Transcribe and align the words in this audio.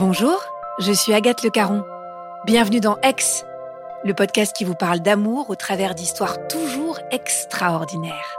Bonjour, 0.00 0.42
je 0.78 0.92
suis 0.92 1.12
Agathe 1.12 1.42
Le 1.42 1.50
Caron. 1.50 1.84
Bienvenue 2.46 2.80
dans 2.80 2.96
Ex, 3.02 3.44
le 4.02 4.14
podcast 4.14 4.56
qui 4.56 4.64
vous 4.64 4.74
parle 4.74 5.00
d'amour 5.00 5.50
au 5.50 5.56
travers 5.56 5.94
d'histoires 5.94 6.38
toujours 6.48 6.98
extraordinaires. 7.10 8.38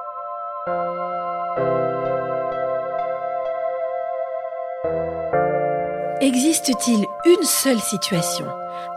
Existe-t-il 6.19 7.05
une 7.25 7.43
seule 7.43 7.79
situation, 7.79 8.47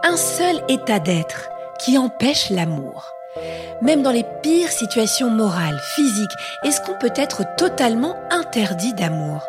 un 0.03 0.17
seul 0.17 0.59
état 0.67 0.97
d'être 0.97 1.49
qui 1.77 1.99
empêche 1.99 2.49
l'amour? 2.49 3.11
Même 3.83 4.01
dans 4.01 4.09
les 4.11 4.25
pires 4.41 4.71
situations 4.71 5.29
morales, 5.29 5.79
physiques, 5.93 6.35
est-ce 6.63 6.81
qu'on 6.81 6.97
peut 6.97 7.13
être 7.15 7.43
totalement 7.57 8.15
interdit 8.31 8.95
d'amour? 8.95 9.43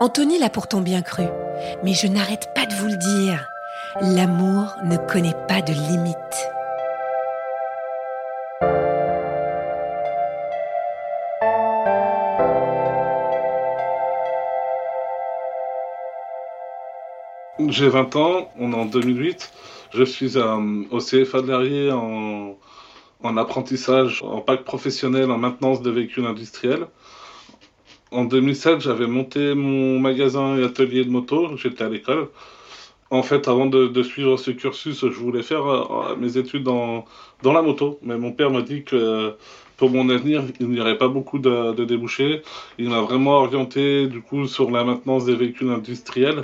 Anthony 0.00 0.38
l'a 0.38 0.50
pourtant 0.50 0.82
bien 0.82 1.00
cru, 1.00 1.24
mais 1.84 1.94
je 1.94 2.06
n'arrête 2.06 2.52
pas 2.54 2.66
de 2.66 2.74
vous 2.74 2.88
le 2.88 2.96
dire. 2.96 3.48
L'amour 4.00 4.76
ne 4.84 4.96
connaît 4.96 5.36
pas 5.48 5.60
de 5.60 5.72
limites. 5.72 6.16
J'ai 17.68 17.88
20 17.88 18.16
ans, 18.16 18.50
on 18.58 18.72
est 18.72 18.76
en 18.76 18.86
2008. 18.86 19.50
Je 19.94 20.04
suis 20.04 20.36
au 20.38 20.98
CFA 20.98 21.42
de 21.42 21.90
en, 21.90 22.56
en 23.22 23.36
apprentissage, 23.36 24.22
en 24.22 24.40
pack 24.40 24.64
professionnel 24.64 25.30
en 25.30 25.38
maintenance 25.38 25.82
de 25.82 25.90
véhicules 25.90 26.26
industriels. 26.26 26.86
En 28.12 28.24
2007, 28.26 28.80
j'avais 28.80 29.06
monté 29.06 29.54
mon 29.54 29.98
magasin 29.98 30.58
et 30.58 30.64
atelier 30.64 31.04
de 31.04 31.10
moto, 31.10 31.56
j'étais 31.56 31.82
à 31.82 31.88
l'école. 31.88 32.28
En 33.10 33.22
fait, 33.22 33.48
avant 33.48 33.66
de, 33.66 34.02
suivre 34.02 34.36
ce 34.36 34.50
cursus, 34.50 35.00
je 35.00 35.18
voulais 35.18 35.42
faire 35.42 35.66
euh, 35.66 36.16
mes 36.16 36.36
études 36.36 36.62
dans, 36.62 37.06
dans 37.42 37.52
la 37.52 37.62
moto. 37.62 37.98
Mais 38.02 38.18
mon 38.18 38.32
père 38.32 38.50
m'a 38.50 38.62
dit 38.62 38.84
que 38.84 39.34
pour 39.78 39.90
mon 39.90 40.10
avenir, 40.10 40.44
il 40.60 40.68
n'y 40.68 40.80
aurait 40.80 40.98
pas 40.98 41.08
beaucoup 41.08 41.38
de, 41.38 41.84
débouchés. 41.84 42.42
Il 42.78 42.90
m'a 42.90 43.00
vraiment 43.00 43.32
orienté 43.32 44.06
du 44.08 44.20
coup 44.20 44.46
sur 44.46 44.70
la 44.70 44.84
maintenance 44.84 45.24
des 45.24 45.34
véhicules 45.34 45.70
industriels. 45.70 46.42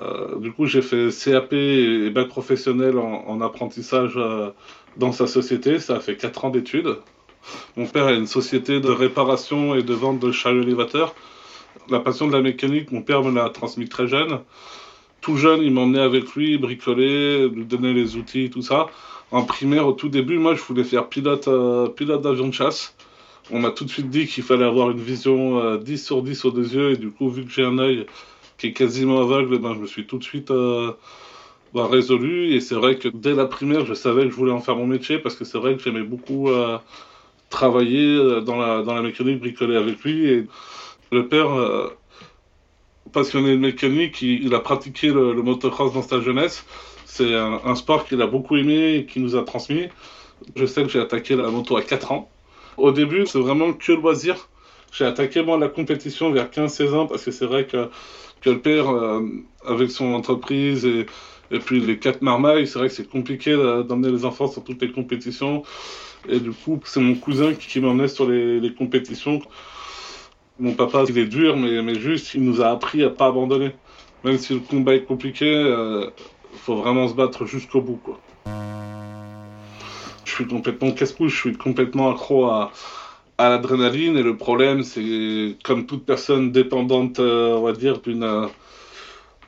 Euh, 0.00 0.38
du 0.38 0.52
coup, 0.52 0.66
j'ai 0.66 0.82
fait 0.82 1.08
CAP 1.10 1.52
et 1.52 2.10
bac 2.10 2.28
professionnel 2.28 2.98
en, 2.98 3.24
en 3.26 3.40
apprentissage 3.42 4.14
euh, 4.16 4.50
dans 4.96 5.12
sa 5.12 5.26
société. 5.26 5.78
Ça 5.78 5.96
a 5.96 6.00
fait 6.00 6.16
4 6.16 6.46
ans 6.46 6.50
d'études. 6.50 6.96
Mon 7.76 7.86
père 7.86 8.06
a 8.06 8.12
une 8.12 8.26
société 8.26 8.80
de 8.80 8.88
réparation 8.88 9.74
et 9.74 9.82
de 9.82 9.94
vente 9.94 10.18
de 10.18 10.32
chariots 10.32 10.62
élévateurs. 10.62 11.14
La 11.88 12.00
passion 12.00 12.26
de 12.26 12.32
la 12.32 12.40
mécanique, 12.40 12.90
mon 12.92 13.02
père 13.02 13.22
me 13.22 13.32
l'a 13.32 13.50
transmis 13.50 13.88
très 13.88 14.08
jeune. 14.08 14.40
Tout 15.20 15.36
jeune, 15.36 15.62
il 15.62 15.72
m'emmenait 15.72 16.00
avec 16.00 16.34
lui 16.34 16.58
bricoler, 16.58 17.48
lui 17.48 17.64
donner 17.64 17.92
les 17.92 18.16
outils, 18.16 18.50
tout 18.50 18.62
ça. 18.62 18.86
En 19.30 19.42
primaire, 19.42 19.86
au 19.86 19.92
tout 19.92 20.08
début, 20.08 20.38
moi, 20.38 20.54
je 20.54 20.62
voulais 20.62 20.84
faire 20.84 21.08
pilote, 21.08 21.48
euh, 21.48 21.88
pilote 21.88 22.22
d'avion 22.22 22.48
de 22.48 22.54
chasse. 22.54 22.96
On 23.50 23.60
m'a 23.60 23.70
tout 23.70 23.84
de 23.84 23.90
suite 23.90 24.10
dit 24.10 24.26
qu'il 24.26 24.42
fallait 24.42 24.64
avoir 24.64 24.90
une 24.90 25.00
vision 25.00 25.58
euh, 25.60 25.78
10 25.78 26.04
sur 26.04 26.22
10 26.22 26.44
aux 26.44 26.50
deux 26.50 26.74
yeux. 26.74 26.92
Et 26.92 26.96
du 26.96 27.10
coup, 27.10 27.28
vu 27.28 27.44
que 27.44 27.50
j'ai 27.50 27.64
un 27.64 27.78
œil 27.78 28.06
qui 28.58 28.68
est 28.68 28.72
quasiment 28.72 29.20
aveugle, 29.20 29.58
ben, 29.58 29.74
je 29.74 29.80
me 29.80 29.86
suis 29.86 30.06
tout 30.06 30.18
de 30.18 30.24
suite 30.24 30.50
euh, 30.50 30.92
ben, 31.74 31.86
résolu. 31.86 32.54
Et 32.54 32.60
c'est 32.60 32.74
vrai 32.74 32.96
que 32.96 33.08
dès 33.08 33.34
la 33.34 33.46
primaire, 33.46 33.84
je 33.86 33.94
savais 33.94 34.24
que 34.24 34.30
je 34.30 34.36
voulais 34.36 34.52
en 34.52 34.60
faire 34.60 34.76
mon 34.76 34.86
métier 34.86 35.18
parce 35.18 35.36
que 35.36 35.44
c'est 35.44 35.58
vrai 35.58 35.76
que 35.76 35.82
j'aimais 35.82 36.02
beaucoup 36.02 36.50
euh, 36.50 36.78
travailler 37.50 38.16
euh, 38.16 38.40
dans 38.40 38.56
la, 38.56 38.82
dans 38.82 38.94
la 38.94 39.02
mécanique, 39.02 39.40
bricoler 39.40 39.76
avec 39.76 40.02
lui. 40.02 40.28
Et 40.28 40.46
le 41.12 41.28
père, 41.28 41.52
euh, 41.52 41.88
passionné 43.12 43.52
de 43.52 43.60
mécanique, 43.60 44.22
il, 44.22 44.54
a 44.54 44.60
pratiqué 44.60 45.08
le, 45.08 45.34
motocross 45.42 45.92
dans 45.92 46.02
sa 46.02 46.20
jeunesse. 46.20 46.64
C'est 47.04 47.34
un, 47.34 47.74
sport 47.74 48.06
qu'il 48.06 48.20
a 48.20 48.26
beaucoup 48.26 48.56
aimé 48.56 48.96
et 48.96 49.06
qu'il 49.06 49.22
nous 49.22 49.36
a 49.36 49.42
transmis. 49.42 49.88
Je 50.54 50.66
sais 50.66 50.82
que 50.82 50.88
j'ai 50.88 51.00
attaqué 51.00 51.34
la 51.34 51.48
moto 51.48 51.76
à 51.76 51.82
4 51.82 52.12
ans. 52.12 52.28
Au 52.76 52.92
début, 52.92 53.26
c'est 53.26 53.38
vraiment 53.38 53.72
que 53.72 53.92
loisir. 53.92 54.48
J'ai 54.92 55.04
attaqué 55.04 55.42
moi 55.42 55.56
la 55.58 55.68
compétition 55.68 56.30
vers 56.30 56.50
15-16 56.50 56.94
ans 56.94 57.06
parce 57.06 57.24
que 57.24 57.30
c'est 57.30 57.46
vrai 57.46 57.66
que, 57.66 57.88
que 58.42 58.50
le 58.50 58.58
père, 58.58 58.90
euh, 58.90 59.22
avec 59.66 59.90
son 59.90 60.12
entreprise 60.12 60.84
et, 60.84 61.06
et 61.50 61.58
puis 61.58 61.80
les 61.80 61.98
quatre 61.98 62.22
marmailles, 62.22 62.66
c'est 62.66 62.78
vrai 62.78 62.88
que 62.88 62.94
c'est 62.94 63.08
compliqué 63.08 63.54
d'emmener 63.88 64.10
les 64.10 64.24
enfants 64.24 64.48
sur 64.48 64.64
toutes 64.64 64.82
les 64.82 64.90
compétitions. 64.90 65.62
Et 66.28 66.40
du 66.40 66.50
coup, 66.50 66.80
c'est 66.84 67.00
mon 67.00 67.14
cousin 67.14 67.54
qui, 67.54 67.80
m'emmenait 67.80 68.08
sur 68.08 68.28
les, 68.28 68.74
compétitions. 68.74 69.40
Mon 70.58 70.72
papa, 70.72 71.04
il 71.08 71.18
est 71.18 71.26
dur, 71.26 71.56
mais, 71.56 71.94
juste, 71.94 72.34
il 72.34 72.42
nous 72.42 72.62
a 72.62 72.68
appris 72.68 73.04
à 73.04 73.10
pas 73.10 73.26
abandonner. 73.26 73.72
Même 74.24 74.38
si 74.38 74.54
le 74.54 74.60
combat 74.60 74.94
est 74.94 75.04
compliqué, 75.04 75.46
euh, 75.46 76.10
faut 76.52 76.76
vraiment 76.76 77.06
se 77.06 77.14
battre 77.14 77.46
jusqu'au 77.46 77.80
bout. 77.80 78.00
Quoi. 78.02 78.18
Je 80.24 80.32
suis 80.32 80.46
complètement 80.46 80.90
casse-couche, 80.90 81.34
je 81.34 81.40
suis 81.40 81.56
complètement 81.56 82.10
accro 82.10 82.46
à, 82.46 82.72
l'adrénaline. 83.38 84.16
Et 84.16 84.22
le 84.22 84.36
problème, 84.36 84.82
c'est 84.82 85.56
comme 85.62 85.86
toute 85.86 86.04
personne 86.04 86.50
dépendante, 86.50 87.20
euh, 87.20 87.54
on 87.54 87.62
va 87.62 87.72
dire, 87.72 88.00
d'une 88.00 88.48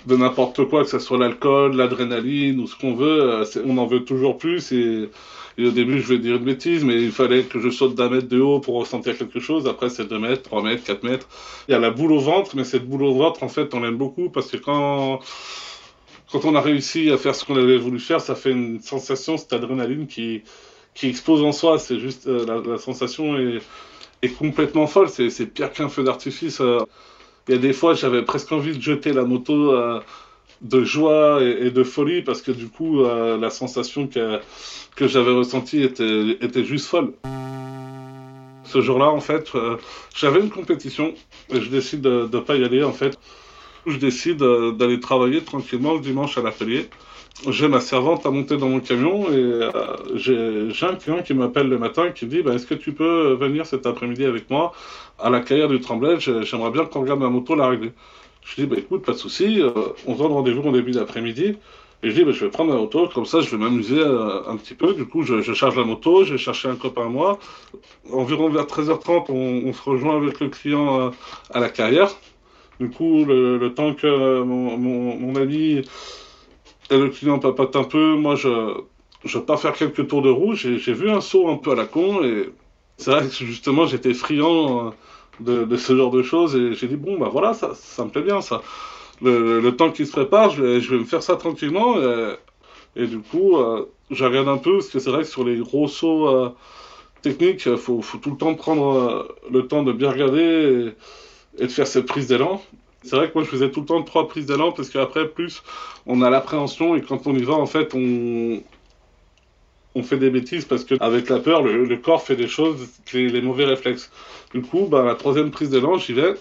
de 0.09 0.17
n'importe 0.17 0.65
quoi, 0.65 0.85
que 0.85 0.91
ce 0.91 0.99
soit 0.99 1.19
l'alcool, 1.19 1.77
l'adrénaline 1.77 2.59
ou 2.61 2.67
ce 2.67 2.75
qu'on 2.77 2.95
veut, 2.95 3.23
euh, 3.23 3.45
on 3.67 3.77
en 3.79 3.87
veut 3.87 4.05
toujours 4.05 4.39
plus. 4.39 4.73
Et, 4.73 5.09
au 5.59 5.71
début, 5.71 6.01
je 6.01 6.07
vais 6.07 6.19
dire 6.19 6.37
une 6.37 6.45
bêtise, 6.45 6.85
mais 6.85 7.03
il 7.03 7.11
fallait 7.11 7.43
que 7.43 7.59
je 7.59 7.69
saute 7.69 7.97
d'un 7.97 8.09
mètre 8.09 8.29
de 8.29 8.41
haut 8.41 8.61
pour 8.61 8.77
ressentir 8.77 9.19
quelque 9.19 9.41
chose. 9.41 9.67
Après, 9.67 9.91
c'est 9.91 10.07
2 10.07 10.19
mètres, 10.19 10.43
3 10.43 10.63
mètres, 10.63 10.85
4 10.85 11.03
mètres. 11.03 11.29
Il 11.69 11.73
y 11.73 11.75
a 11.75 11.81
la 11.81 11.91
boule 11.91 12.13
au 12.13 12.21
ventre, 12.21 12.55
mais 12.55 12.63
cette 12.63 12.87
boule 12.89 13.03
au 13.03 13.15
ventre, 13.15 13.43
en 13.43 13.49
fait, 13.49 13.75
on 13.75 13.81
l'aime 13.81 13.97
beaucoup 13.97 14.31
parce 14.31 14.53
que 14.53 14.57
quand, 14.57 15.19
quand 16.31 16.45
on 16.45 16.55
a 16.55 16.61
réussi 16.61 17.11
à 17.11 17.19
faire 17.19 17.35
ce 17.35 17.45
qu'on 17.45 17.57
avait 17.57 17.77
voulu 17.77 17.99
faire, 17.99 18.21
ça 18.21 18.37
fait 18.37 18.53
une 18.53 18.81
sensation, 18.81 19.37
cette 19.37 19.53
adrénaline 19.53 20.07
qui, 20.07 20.43
qui 20.95 21.09
explose 21.09 21.43
en 21.43 21.51
soi. 21.53 21.81
C'est 21.81 21.99
juste, 21.99 22.29
euh, 22.29 22.47
la, 22.47 22.73
la, 22.75 22.79
sensation 22.79 23.37
est, 23.37 23.59
est 24.23 24.29
complètement 24.39 24.87
folle. 24.87 25.09
C'est 25.09 25.47
pire 25.47 25.73
qu'un 25.73 25.89
feu 25.89 26.05
d'artifice. 26.05 26.61
Euh, 26.61 26.79
il 27.49 27.55
y 27.55 27.55
a 27.55 27.61
des 27.61 27.73
fois, 27.73 27.95
j'avais 27.95 28.23
presque 28.23 28.53
envie 28.53 28.77
de 28.77 28.83
jeter 28.83 29.13
la 29.13 29.25
moto 29.25 29.73
euh, 29.73 30.01
de 30.61 30.85
joie 30.85 31.43
et, 31.43 31.71
de 31.71 31.83
folie 31.83 32.23
parce 32.23 32.43
que 32.43 32.53
du 32.53 32.69
coup, 32.69 33.05
euh, 33.05 33.39
la 33.39 33.49
sensation 33.49 34.07
que, 34.07 34.41
que 34.97 35.09
j'avais 35.09 35.33
ressentie 35.33 35.83
était, 35.83 36.37
était 36.43 36.65
juste 36.65 36.87
folle. 36.87 37.15
Ce 38.65 38.83
jour-là, 38.83 39.09
en 39.09 39.21
fait, 39.21 39.51
euh, 39.55 39.79
j'avais 40.15 40.41
une 40.41 40.51
compétition 40.51 41.15
et 41.49 41.61
je 41.61 41.71
décide 41.71 42.03
de 42.03 42.29
ne 42.31 42.41
pas 42.41 42.57
y 42.57 42.65
aller, 42.65 42.85
en 42.85 42.93
fait. 42.93 43.19
Je 43.87 43.97
décide 43.97 44.43
d'aller 44.77 45.01
travailler 45.01 45.43
tranquillement 45.43 45.95
le 45.95 46.01
dimanche 46.01 46.37
à 46.37 46.43
l'atelier. 46.43 46.91
J'ai 47.47 47.69
ma 47.69 47.81
servante 47.81 48.27
à 48.27 48.31
monter 48.31 48.57
dans 48.57 48.69
mon 48.69 48.81
camion 48.81 49.31
et 49.31 49.37
euh, 49.37 49.71
j'ai 50.17 50.87
un 50.87 50.97
client 50.97 51.23
qui 51.23 51.35
m'appelle 51.35 51.69
le 51.69 51.79
matin 51.79 52.11
qui 52.11 52.27
dit 52.27 52.43
bah, 52.43 52.55
Est-ce 52.55 52.67
que 52.67 52.75
tu 52.75 52.93
peux 52.93 53.35
venir 53.35 53.65
cet 53.65 53.87
après-midi 53.87 54.25
avec 54.25 54.51
moi 54.51 54.73
à 55.21 55.31
la 55.31 55.41
carrière 55.41 55.69
du 55.69 55.79
Tremblay? 55.81 56.19
J'aimerais 56.19 56.73
bien 56.73 56.85
qu'on 56.85 57.01
regarde 57.03 57.21
ma 57.21 57.29
moto 57.29 57.55
la 57.55 57.69
régler. 57.69 57.93
Je 58.45 58.57
dis 58.57 58.67
bah, 58.67 58.75
Écoute, 58.77 59.05
pas 59.05 59.13
de 59.13 59.19
souci, 59.19 59.63
euh, 59.63 59.71
on 60.09 60.15
se 60.15 60.19
donne 60.19 60.33
rendez-vous 60.33 60.69
en 60.69 60.73
début 60.73 60.91
d'après-midi. 60.91 61.57
Et 62.03 62.11
je 62.11 62.15
dis 62.15 62.25
bah, 62.25 62.33
Je 62.33 62.45
vais 62.45 62.51
prendre 62.51 62.73
ma 62.73 62.79
moto, 62.81 63.07
comme 63.07 63.25
ça 63.25 63.41
je 63.41 63.51
vais 63.51 63.57
m'amuser 63.57 64.01
euh, 64.01 64.43
un 64.49 64.57
petit 64.57 64.75
peu. 64.75 64.93
Du 64.95 65.07
coup, 65.07 65.23
je, 65.23 65.41
charge 65.55 65.77
la 65.77 65.85
moto, 65.85 66.25
je 66.25 66.33
vais 66.33 66.39
chercher 66.39 66.69
un 66.69 66.77
copain 66.77 67.07
à 67.07 67.09
moi. 67.09 67.39
Environ 68.13 68.49
vers 68.49 68.65
13h30, 68.65 69.27
on, 69.31 69.73
se 69.73 69.83
rejoint 69.89 70.17
avec 70.17 70.41
le 70.41 70.49
client 70.49 71.13
à 71.51 71.61
la 71.61 71.69
carrière. 71.69 72.11
Du 72.81 72.91
coup, 72.91 73.25
le, 73.25 73.73
temps 73.77 73.95
que 73.95 74.43
mon 74.43 75.37
ami 75.37 75.85
et 76.91 76.99
le 76.99 77.09
client 77.09 77.39
papote 77.39 77.77
un 77.77 77.85
peu. 77.85 78.17
Moi, 78.17 78.35
je, 78.37 78.81
je 79.25 79.39
pars 79.39 79.61
faire 79.61 79.75
quelques 79.75 80.07
tours 80.09 80.23
de 80.23 80.31
roue. 80.31 80.55
J'ai 80.55 80.93
vu 80.93 81.11
un 81.11 81.21
saut 81.21 81.49
un 81.49 81.57
peu 81.57 81.73
à 81.73 81.75
la 81.75 81.85
con 81.85 82.23
et 82.23 82.51
c'est 82.97 83.11
vrai 83.11 83.27
que 83.27 83.33
justement, 83.33 83.87
j'étais 83.87 84.15
friand 84.15 84.95
de, 85.41 85.65
de, 85.65 85.77
ce 85.77 85.97
genre 85.97 86.11
de 86.11 86.23
choses 86.23 86.57
et 86.57 86.75
j'ai 86.75 86.89
dit, 86.89 86.97
bon, 86.97 87.19
bah 87.19 87.29
voilà, 87.31 87.55
ça, 87.55 87.73
ça 87.75 88.05
me 88.05 88.11
plaît 88.11 88.23
bien 88.23 88.41
ça. 88.41 88.63
Le, 89.21 89.71
temps 89.71 89.91
qui 89.91 90.07
se 90.07 90.13
prépare, 90.13 90.51
je 90.51 90.63
vais, 90.63 90.81
je 90.81 90.91
vais 90.91 90.99
me 90.99 91.05
faire 91.05 91.23
ça 91.23 91.37
tranquillement 91.37 91.97
et, 92.97 93.07
du 93.07 93.21
coup, 93.21 93.57
euh, 93.57 93.87
je 94.11 94.25
regarde 94.25 94.49
un 94.49 94.59
peu 94.59 94.75
parce 94.75 94.89
que 94.89 94.99
c'est 94.99 95.11
vrai 95.11 95.23
que 95.23 95.29
sur 95.29 95.45
les 95.45 95.59
gros 95.59 95.89
sauts 95.89 96.29
euh, 96.29 96.51
techniques, 97.23 97.67
il 97.67 97.77
faut, 97.77 98.03
faut, 98.03 98.19
tout 98.19 98.31
le 98.31 98.37
temps 98.37 98.55
prendre 98.55 98.97
euh, 98.97 99.37
le 99.51 99.67
temps 99.67 99.83
de 99.83 99.93
bien 99.93 100.11
regarder 100.11 100.93
et 101.59 101.63
de 101.67 101.71
faire 101.71 101.87
cette 101.87 102.07
prise 102.07 102.27
d'élan. 102.27 102.61
C'est 103.03 103.17
vrai 103.17 103.29
que 103.29 103.35
moi 103.35 103.45
je 103.45 103.49
faisais 103.49 103.71
tout 103.71 103.81
le 103.81 103.87
temps 103.87 104.03
trois 104.03 104.27
prises 104.29 104.47
d'élan 104.47 104.73
parce 104.73 104.89
qu'après 104.91 105.29
plus 105.29 105.63
on 106.07 106.21
a 106.23 106.31
l'appréhension 106.31 106.97
et 106.97 107.03
quand 107.03 107.27
on 107.27 107.35
y 107.35 107.43
va 107.43 107.55
en 107.55 107.67
fait 107.67 107.95
on, 107.95 108.61
on 109.95 110.03
fait 110.03 110.17
des 110.17 110.31
bêtises 110.31 110.65
parce 110.65 110.85
qu'avec 110.85 111.29
la 111.29 111.39
peur 111.39 111.63
le, 111.63 111.97
corps 111.97 112.23
fait 112.23 112.37
des 112.37 112.49
choses, 112.49 112.89
les, 113.13 113.41
mauvais 113.41 113.65
réflexes. 113.65 114.11
Du 114.53 114.63
coup 114.63 114.87
bah, 114.91 115.05
la 115.05 115.15
troisième 115.15 115.51
prise 115.51 115.71
d'élan 115.71 115.97
j'y 115.97 116.13
vais 116.13 116.35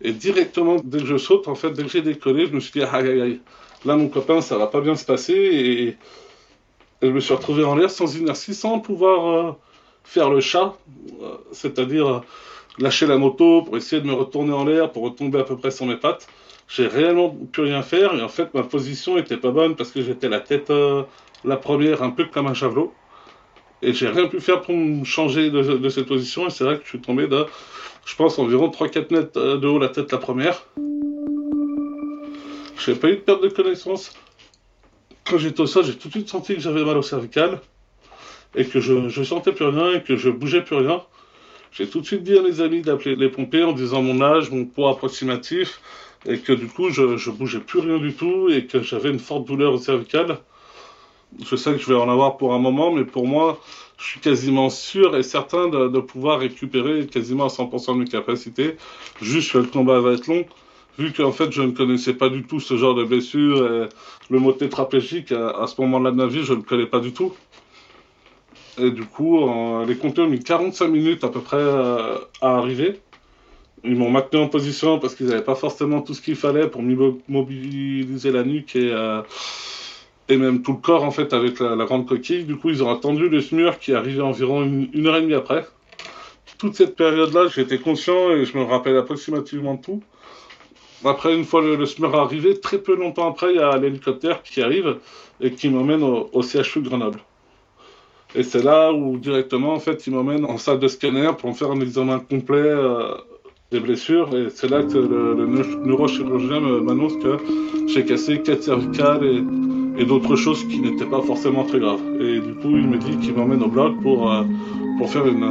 et 0.00 0.12
directement 0.12 0.76
dès 0.82 1.00
que 1.00 1.06
je 1.06 1.18
saute 1.18 1.46
en 1.46 1.54
fait 1.54 1.72
dès 1.72 1.82
que 1.82 1.90
j'ai 1.90 2.02
décollé 2.02 2.46
je 2.46 2.52
me 2.52 2.60
suis 2.60 2.72
dit 2.72 2.82
aïe 2.82 3.08
aïe 3.08 3.20
aïe 3.20 3.40
là 3.84 3.96
mon 3.96 4.08
copain 4.08 4.40
ça 4.40 4.56
va 4.56 4.66
pas 4.66 4.80
bien 4.80 4.96
se 4.96 5.04
passer 5.04 5.34
et, 5.34 5.96
je 7.00 7.06
me 7.06 7.20
suis 7.20 7.34
retrouvé 7.34 7.62
en 7.62 7.76
l'air 7.76 7.90
sans 7.90 8.16
inertie 8.16 8.54
sans 8.54 8.80
pouvoir 8.80 9.26
euh, 9.28 9.52
faire 10.08 10.30
le 10.30 10.40
chat, 10.40 10.76
euh, 11.22 11.36
c'est-à-dire 11.52 12.22
lâcher 12.78 13.06
la 13.06 13.18
moto 13.18 13.62
pour 13.62 13.76
essayer 13.76 14.00
de 14.00 14.06
me 14.06 14.12
retourner 14.12 14.52
en 14.52 14.64
l'air, 14.64 14.90
pour 14.92 15.02
retomber 15.02 15.38
à 15.38 15.44
peu 15.44 15.56
près 15.56 15.70
sur 15.70 15.86
mes 15.86 15.96
pattes. 15.96 16.28
J'ai 16.68 16.86
réellement 16.86 17.30
pu 17.30 17.62
rien 17.62 17.82
faire 17.82 18.14
et 18.14 18.22
en 18.22 18.28
fait 18.28 18.52
ma 18.54 18.62
position 18.62 19.16
était 19.16 19.38
pas 19.38 19.50
bonne 19.50 19.74
parce 19.74 19.90
que 19.90 20.02
j'étais 20.02 20.28
la 20.28 20.40
tête 20.40 20.70
euh, 20.70 21.02
la 21.44 21.56
première 21.56 22.02
un 22.02 22.10
peu 22.10 22.26
comme 22.26 22.46
un 22.46 22.54
javelot 22.54 22.92
et 23.80 23.92
j'ai 23.94 24.08
rien 24.08 24.26
pu 24.26 24.40
faire 24.40 24.60
pour 24.60 24.74
me 24.74 25.02
changer 25.04 25.50
de, 25.50 25.88
cette 25.88 26.06
position 26.06 26.46
et 26.46 26.50
c'est 26.50 26.64
vrai 26.64 26.76
que 26.76 26.84
je 26.84 26.90
suis 26.90 27.00
tombé 27.00 27.26
de 27.26 27.46
je 28.04 28.16
pense 28.16 28.38
environ 28.38 28.68
3-4 28.68 29.14
mètres 29.14 29.38
euh, 29.38 29.56
de 29.56 29.66
haut 29.66 29.78
la 29.78 29.88
tête 29.88 30.12
la 30.12 30.18
première. 30.18 30.66
J'ai 32.84 32.94
pas 32.94 33.08
eu 33.08 33.16
de 33.16 33.20
perte 33.20 33.42
de 33.42 33.48
connaissance. 33.48 34.12
Quand 35.24 35.36
j'étais 35.38 35.60
au 35.60 35.66
sol, 35.66 35.84
j'ai 35.84 35.96
tout 35.96 36.08
de 36.08 36.12
suite 36.12 36.28
senti 36.28 36.54
que 36.54 36.60
j'avais 36.60 36.84
mal 36.84 36.96
au 36.96 37.02
cervical 37.02 37.60
et 38.54 38.64
que 38.64 38.80
je, 38.80 39.08
je 39.08 39.22
sentais 39.22 39.52
plus 39.52 39.66
rien 39.66 39.94
et 39.94 40.02
que 40.02 40.16
je 40.16 40.30
bougeais 40.30 40.62
plus 40.62 40.76
rien. 40.76 41.02
J'ai 41.72 41.88
tout 41.88 42.00
de 42.00 42.06
suite 42.06 42.22
dit 42.22 42.36
à 42.36 42.42
mes 42.42 42.60
amis 42.60 42.82
d'appeler 42.82 43.16
les 43.16 43.28
pompiers 43.28 43.64
en 43.64 43.72
disant 43.72 44.02
mon 44.02 44.20
âge, 44.20 44.50
mon 44.50 44.64
poids 44.64 44.90
approximatif, 44.90 45.80
et 46.26 46.38
que 46.38 46.52
du 46.52 46.66
coup 46.66 46.90
je, 46.90 47.16
je 47.16 47.30
bougeais 47.30 47.60
plus 47.60 47.80
rien 47.80 47.98
du 47.98 48.14
tout 48.14 48.48
et 48.50 48.66
que 48.66 48.82
j'avais 48.82 49.10
une 49.10 49.18
forte 49.18 49.46
douleur 49.46 49.74
au 49.74 49.78
cervical. 49.78 50.38
Je 51.44 51.56
sais 51.56 51.72
que 51.72 51.78
je 51.78 51.86
vais 51.86 51.94
en 51.94 52.08
avoir 52.08 52.36
pour 52.38 52.54
un 52.54 52.58
moment, 52.58 52.90
mais 52.90 53.04
pour 53.04 53.26
moi, 53.26 53.60
je 53.98 54.04
suis 54.04 54.20
quasiment 54.20 54.70
sûr 54.70 55.16
et 55.16 55.22
certain 55.22 55.68
de, 55.68 56.00
pouvoir 56.00 56.40
récupérer 56.40 57.06
quasiment 57.06 57.44
à 57.44 57.48
100% 57.48 57.94
de 57.94 57.98
mes 58.00 58.06
capacités. 58.06 58.76
Juste 59.20 59.52
que 59.52 59.58
le 59.58 59.64
combat 59.64 60.00
va 60.00 60.12
être 60.12 60.26
long, 60.26 60.44
vu 60.98 61.12
qu'en 61.12 61.32
fait 61.32 61.52
je 61.52 61.62
ne 61.62 61.72
connaissais 61.72 62.14
pas 62.14 62.28
du 62.28 62.44
tout 62.44 62.60
ce 62.60 62.76
genre 62.76 62.94
de 62.94 63.04
blessure. 63.04 63.66
Et 63.66 63.88
le 64.30 64.38
mot 64.38 64.52
tétraplégique, 64.52 65.32
à, 65.32 65.50
à 65.50 65.66
ce 65.66 65.80
moment-là 65.82 66.12
de 66.12 66.16
ma 66.16 66.26
vie, 66.26 66.44
je 66.44 66.52
ne 66.52 66.58
le 66.58 66.62
connais 66.62 66.86
pas 66.86 67.00
du 67.00 67.12
tout. 67.12 67.34
Et 68.80 68.90
du 68.90 69.04
coup, 69.04 69.40
les 69.86 69.96
compteurs 69.96 70.26
ont 70.26 70.30
mis 70.30 70.40
45 70.40 70.88
minutes 70.88 71.24
à 71.24 71.28
peu 71.28 71.40
près 71.40 71.56
euh, 71.56 72.18
à 72.40 72.56
arriver. 72.56 73.00
Ils 73.84 73.96
m'ont 73.96 74.10
maintenu 74.10 74.40
en 74.40 74.48
position 74.48 74.98
parce 74.98 75.14
qu'ils 75.14 75.26
n'avaient 75.26 75.42
pas 75.42 75.54
forcément 75.54 76.00
tout 76.02 76.14
ce 76.14 76.20
qu'il 76.20 76.36
fallait 76.36 76.68
pour 76.68 76.82
mobiliser 76.82 78.32
la 78.32 78.42
nuque 78.42 78.76
et, 78.76 78.90
euh, 78.92 79.22
et 80.28 80.36
même 80.36 80.62
tout 80.62 80.72
le 80.72 80.78
corps 80.78 81.04
en 81.04 81.10
fait 81.10 81.32
avec 81.32 81.60
la, 81.60 81.84
grande 81.84 82.06
coquille. 82.06 82.44
Du 82.44 82.56
coup, 82.56 82.70
ils 82.70 82.82
ont 82.82 82.90
attendu 82.90 83.28
le 83.28 83.40
SMUR 83.40 83.78
qui 83.78 83.94
arrivait 83.94 84.22
environ 84.22 84.62
une, 84.62 85.06
heure 85.06 85.16
et 85.16 85.22
demie 85.22 85.34
après. 85.34 85.66
Toute 86.58 86.74
cette 86.74 86.96
période-là, 86.96 87.46
j'étais 87.46 87.78
conscient 87.78 88.32
et 88.32 88.44
je 88.44 88.58
me 88.58 88.64
rappelle 88.64 88.96
approximativement 88.96 89.76
tout. 89.76 90.02
Après, 91.04 91.34
une 91.34 91.44
fois 91.44 91.62
le, 91.62 91.86
SMUR 91.86 92.14
arrivé, 92.16 92.58
très 92.58 92.78
peu 92.78 92.96
longtemps 92.96 93.30
après, 93.30 93.52
il 93.52 93.56
y 93.56 93.62
a 93.62 93.76
l'hélicoptère 93.76 94.42
qui 94.42 94.60
arrive 94.60 94.98
et 95.40 95.52
qui 95.52 95.68
m'emmène 95.68 96.02
au, 96.02 96.28
au 96.32 96.42
CHU 96.42 96.80
de 96.80 96.88
Grenoble. 96.88 97.20
Et 98.34 98.42
c'est 98.42 98.62
là 98.62 98.92
où 98.92 99.16
directement, 99.16 99.72
en 99.72 99.78
fait, 99.78 100.06
il 100.06 100.12
m'emmène 100.12 100.44
en 100.44 100.58
salle 100.58 100.78
de 100.78 100.88
scanner 100.88 101.30
pour 101.38 101.48
me 101.48 101.54
faire 101.54 101.70
un 101.70 101.80
examen 101.80 102.18
complet 102.18 102.58
euh, 102.58 103.14
des 103.70 103.80
blessures. 103.80 104.36
Et 104.36 104.48
c'est 104.54 104.68
là 104.68 104.82
que 104.82 104.98
le, 104.98 105.46
neurochirurgien 105.84 106.60
m'annonce 106.60 107.16
que 107.16 107.38
j'ai 107.86 108.04
cassé 108.04 108.42
quatre 108.42 108.62
cervicales 108.62 109.24
et, 109.24 110.04
d'autres 110.04 110.36
choses 110.36 110.62
qui 110.68 110.78
n'étaient 110.78 111.06
pas 111.06 111.20
forcément 111.22 111.64
très 111.64 111.80
graves. 111.80 112.00
Et 112.20 112.38
du 112.38 112.54
coup, 112.54 112.70
il 112.70 112.86
me 112.86 112.98
dit 112.98 113.16
qu'il 113.16 113.34
m'emmène 113.34 113.62
au 113.64 113.68
bloc 113.68 114.00
pour, 114.00 114.32
euh, 114.32 114.44
pour 114.96 115.10
faire 115.10 115.26
une, 115.26 115.44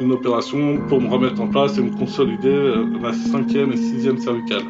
une, 0.00 0.12
opération, 0.12 0.78
pour 0.88 1.02
me 1.02 1.08
remettre 1.08 1.38
en 1.42 1.48
place 1.48 1.76
et 1.76 1.82
me 1.82 1.90
consolider 1.90 2.48
euh, 2.48 2.84
ma 2.84 3.12
cinquième 3.12 3.72
et 3.72 3.76
sixième 3.76 4.18
cervicale. 4.18 4.62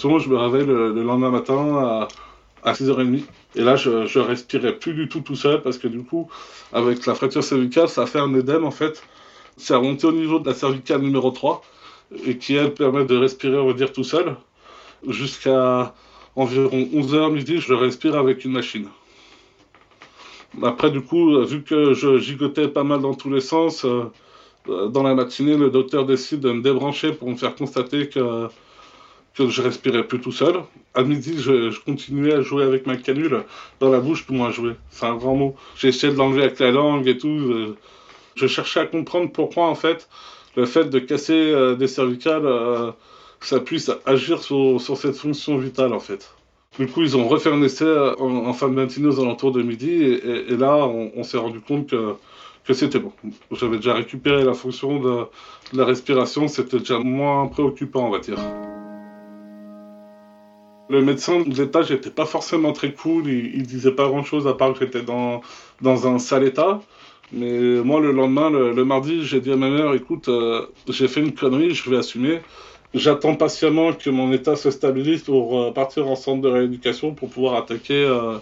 Je 0.00 0.28
me 0.28 0.36
réveille 0.36 0.66
le, 0.66 1.02
lendemain 1.02 1.30
matin 1.30 2.08
à, 2.64 2.72
6h30. 2.72 3.22
Et 3.54 3.62
là, 3.62 3.76
je, 3.76 4.06
je 4.06 4.18
respirais 4.18 4.72
plus 4.76 4.94
du 4.94 5.08
tout 5.08 5.20
tout 5.20 5.36
seul 5.36 5.62
parce 5.62 5.78
que 5.78 5.88
du 5.88 6.02
coup, 6.02 6.28
avec 6.72 7.06
la 7.06 7.14
fracture 7.14 7.44
cervicale, 7.44 7.88
ça 7.88 8.06
fait 8.06 8.18
un 8.18 8.34
édème 8.34 8.64
en 8.64 8.70
fait. 8.70 9.02
C'est 9.56 9.74
remonté 9.74 10.06
au 10.06 10.12
niveau 10.12 10.38
de 10.38 10.48
la 10.48 10.54
cervicale 10.54 11.00
numéro 11.00 11.30
3 11.30 11.62
et 12.26 12.36
qui, 12.38 12.54
elle, 12.54 12.74
permet 12.74 13.04
de 13.04 13.16
respirer, 13.16 13.58
on 13.58 13.66
va 13.68 13.72
dire, 13.72 13.92
tout 13.92 14.04
seul. 14.04 14.36
Jusqu'à 15.08 15.94
environ 16.34 16.88
11h 16.92 17.32
midi, 17.32 17.60
je 17.60 17.72
respire 17.72 18.16
avec 18.16 18.44
une 18.44 18.52
machine. 18.52 18.88
Après, 20.62 20.90
du 20.90 21.00
coup, 21.00 21.42
vu 21.44 21.62
que 21.62 21.94
je 21.94 22.18
gigotais 22.18 22.68
pas 22.68 22.84
mal 22.84 23.00
dans 23.00 23.14
tous 23.14 23.30
les 23.30 23.40
sens, 23.40 23.84
euh, 23.84 24.10
dans 24.88 25.02
la 25.02 25.14
matinée, 25.14 25.56
le 25.56 25.70
docteur 25.70 26.06
décide 26.06 26.40
de 26.40 26.52
me 26.52 26.62
débrancher 26.62 27.12
pour 27.12 27.30
me 27.30 27.36
faire 27.36 27.54
constater 27.54 28.08
que 28.08 28.48
que 29.44 29.48
je 29.50 29.62
respirais 29.62 30.06
plus 30.06 30.20
tout 30.20 30.32
seul. 30.32 30.56
À 30.94 31.02
midi, 31.02 31.36
je, 31.38 31.78
continuais 31.84 32.32
à 32.32 32.40
jouer 32.40 32.64
avec 32.64 32.86
ma 32.86 32.96
canule 32.96 33.44
dans 33.80 33.90
la 33.90 34.00
bouche, 34.00 34.26
tout 34.26 34.32
moins 34.32 34.50
jouer. 34.50 34.72
C'est 34.90 35.06
un 35.06 35.16
grand 35.16 35.36
mot. 35.36 35.56
Essayé 35.82 36.12
de 36.12 36.18
l'enlever 36.18 36.44
avec 36.44 36.58
la 36.58 36.70
langue 36.70 37.06
et 37.06 37.18
tout. 37.18 37.28
Euh, 37.28 37.76
je, 38.34 38.46
cherchais 38.46 38.80
à 38.80 38.86
comprendre 38.86 39.30
pourquoi, 39.30 39.66
en 39.66 39.74
fait, 39.74 40.08
le 40.56 40.64
fait 40.64 40.88
de 40.88 40.98
casser 40.98 41.34
euh, 41.34 41.74
des 41.76 41.86
cervicales, 41.86 42.46
euh, 42.46 42.92
ça 43.40 43.60
puisse 43.60 43.90
agir 44.06 44.42
sur, 44.42 44.80
sur, 44.80 44.96
cette 44.96 45.16
fonction 45.16 45.58
vitale, 45.58 45.92
en 45.92 46.00
fait. 46.00 46.34
Du 46.78 46.86
coup, 46.86 47.02
ils 47.02 47.16
ont 47.16 47.28
refait 47.28 47.50
un 47.50 47.62
essai 47.62 47.90
en, 48.18 48.52
fin 48.52 48.68
de 48.68 48.74
matinée 48.74 49.08
aux 49.08 49.20
alentours 49.20 49.52
de 49.52 49.62
midi, 49.62 50.02
et, 50.02 50.56
là, 50.56 50.76
on, 50.86 51.22
s'est 51.22 51.38
rendu 51.38 51.60
compte 51.60 51.88
que, 51.88 52.14
que 52.64 52.74
c'était 52.74 52.98
bon. 52.98 53.12
J'avais 53.50 53.76
déjà 53.76 53.94
récupéré 53.94 54.44
la 54.44 54.52
fonction 54.52 55.00
de 55.00 55.26
la 55.72 55.86
respiration, 55.86 56.48
c'était 56.48 56.78
déjà 56.78 56.98
moins 56.98 57.46
préoccupant, 57.46 58.08
on 58.08 58.10
va 58.10 58.18
dire. 58.18 58.36
Le 60.88 61.02
médecin 61.02 61.40
de 61.40 61.54
l'étage 61.54 61.90
n'était 61.90 62.10
pas 62.10 62.26
forcément 62.26 62.72
très 62.72 62.92
cool, 62.92 63.26
il, 63.26 63.56
il, 63.56 63.62
disait 63.64 63.90
pas 63.90 64.06
grand 64.06 64.22
chose 64.22 64.46
à 64.46 64.54
part 64.54 64.72
que 64.72 64.80
j'étais 64.80 65.02
dans, 65.02 65.40
dans 65.80 66.06
un 66.06 66.18
sale 66.18 66.44
état. 66.44 66.80
Mais 67.32 67.82
moi, 67.82 68.00
le 68.00 68.12
lendemain, 68.12 68.50
le, 68.50 68.84
mardi, 68.84 69.24
j'ai 69.24 69.40
dit 69.40 69.50
à 69.52 69.56
ma 69.56 69.68
mère 69.68 69.92
écoute, 69.94 70.28
euh, 70.28 70.66
j'ai 70.88 71.08
fait 71.08 71.20
une 71.20 71.34
connerie, 71.34 71.74
je 71.74 71.88
vais 71.90 71.96
assumer. 71.96 72.40
J'attends 72.94 73.34
patiemment 73.34 73.92
que 73.92 74.10
mon 74.10 74.32
état 74.32 74.54
se 74.56 74.70
stabilise 74.70 75.24
pour 75.24 75.60
euh, 75.60 75.72
partir 75.72 76.08
en 76.08 76.14
centre 76.16 76.40
de 76.42 76.48
rééducation 76.48 77.14
pour 77.14 77.28
pouvoir 77.30 77.56
attaquer. 77.56 78.04
Euh. 78.04 78.38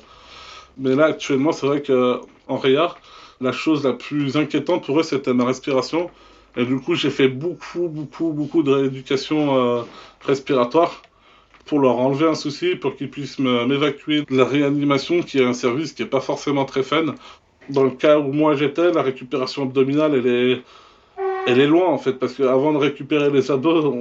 Mais 0.77 0.95
là, 0.95 1.07
actuellement, 1.07 1.53
c'est 1.53 1.67
vrai 1.67 1.83
qu'en 1.83 2.57
Réard, 2.59 2.99
la 3.41 3.53
chose 3.53 3.85
la 3.85 3.95
plus 3.95 4.37
inquiétante 4.37 4.85
pour 4.85 5.01
eux, 5.01 5.03
c'était 5.03 5.33
ma 5.33 5.47
respiration. 5.47 6.11
Et 6.57 6.65
du 6.67 6.79
coup, 6.79 6.95
j'ai 6.95 7.11
fait 7.11 7.29
beaucoup, 7.29 7.89
beaucoup, 7.89 8.33
beaucoup 8.33 8.63
de 8.63 8.71
rééducation 8.71 9.85
respiratoire 10.21 11.03
pour 11.65 11.79
leur 11.81 11.99
enlever 11.99 12.27
un 12.27 12.35
souci, 12.35 12.77
pour 12.77 12.97
qu'ils 12.97 13.11
puissent 13.11 13.39
m'évacuer 13.39 14.23
de 14.23 14.37
la 14.37 14.45
réanimation, 14.45 15.23
qui 15.23 15.39
est 15.39 15.45
un 15.45 15.55
service 15.55 15.93
qui 15.93 16.03
n'est 16.03 16.09
pas 16.09 16.21
forcément 16.21 16.65
très 16.65 16.83
fun. 16.83 17.15
Dans 17.71 17.85
le 17.85 17.91
cas 17.91 18.19
où 18.19 18.33
moi 18.33 18.55
j'étais, 18.55 18.93
la 18.93 19.03
récupération 19.03 19.63
abdominale, 19.63 20.15
elle 20.15 20.27
est, 20.27 20.63
elle 21.47 21.61
est 21.61 21.67
loin 21.67 21.89
en 21.89 21.99
fait, 21.99 22.15
parce 22.15 22.35
qu'avant 22.35 22.73
de 22.73 22.79
récupérer 22.79 23.31
les 23.31 23.51
abdos, 23.51 23.95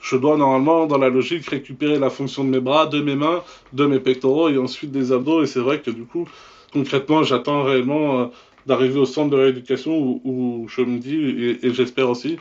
je 0.00 0.16
dois 0.16 0.36
normalement, 0.36 0.86
dans 0.86 0.98
la 0.98 1.10
logique, 1.10 1.46
récupérer 1.48 1.98
la 1.98 2.08
fonction 2.08 2.44
de 2.44 2.48
mes 2.48 2.60
bras, 2.60 2.86
de 2.86 3.00
mes 3.00 3.16
mains, 3.16 3.42
de 3.74 3.84
mes 3.84 4.00
pectoraux 4.00 4.48
et 4.48 4.56
ensuite 4.56 4.90
des 4.90 5.12
abdos. 5.12 5.42
Et 5.42 5.46
c'est 5.46 5.60
vrai 5.60 5.80
que 5.80 5.90
du 5.90 6.04
coup, 6.04 6.26
concrètement, 6.72 7.22
j'attends 7.22 7.62
réellement 7.62 8.20
euh, 8.20 8.26
d'arriver 8.66 8.98
au 8.98 9.04
centre 9.04 9.30
de 9.30 9.36
rééducation 9.36 10.20
où, 10.24 10.66
je 10.68 10.80
me 10.80 10.98
dis, 10.98 11.58
et 11.62 11.74
j'espère 11.74 12.08
aussi, 12.08 12.38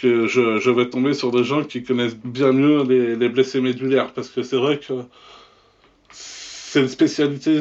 que 0.00 0.26
je, 0.26 0.58
je, 0.58 0.70
vais 0.70 0.88
tomber 0.88 1.14
sur 1.14 1.30
des 1.30 1.44
gens 1.44 1.64
qui 1.64 1.82
connaissent 1.82 2.16
bien 2.16 2.52
mieux 2.52 2.84
les, 2.84 3.16
les 3.16 3.28
blessés 3.28 3.60
médulaires. 3.60 4.12
Parce 4.12 4.28
que 4.28 4.42
c'est 4.42 4.56
vrai 4.56 4.78
que 4.78 4.94
c'est 6.70 6.80
une 6.80 6.88
spécialité. 6.88 7.56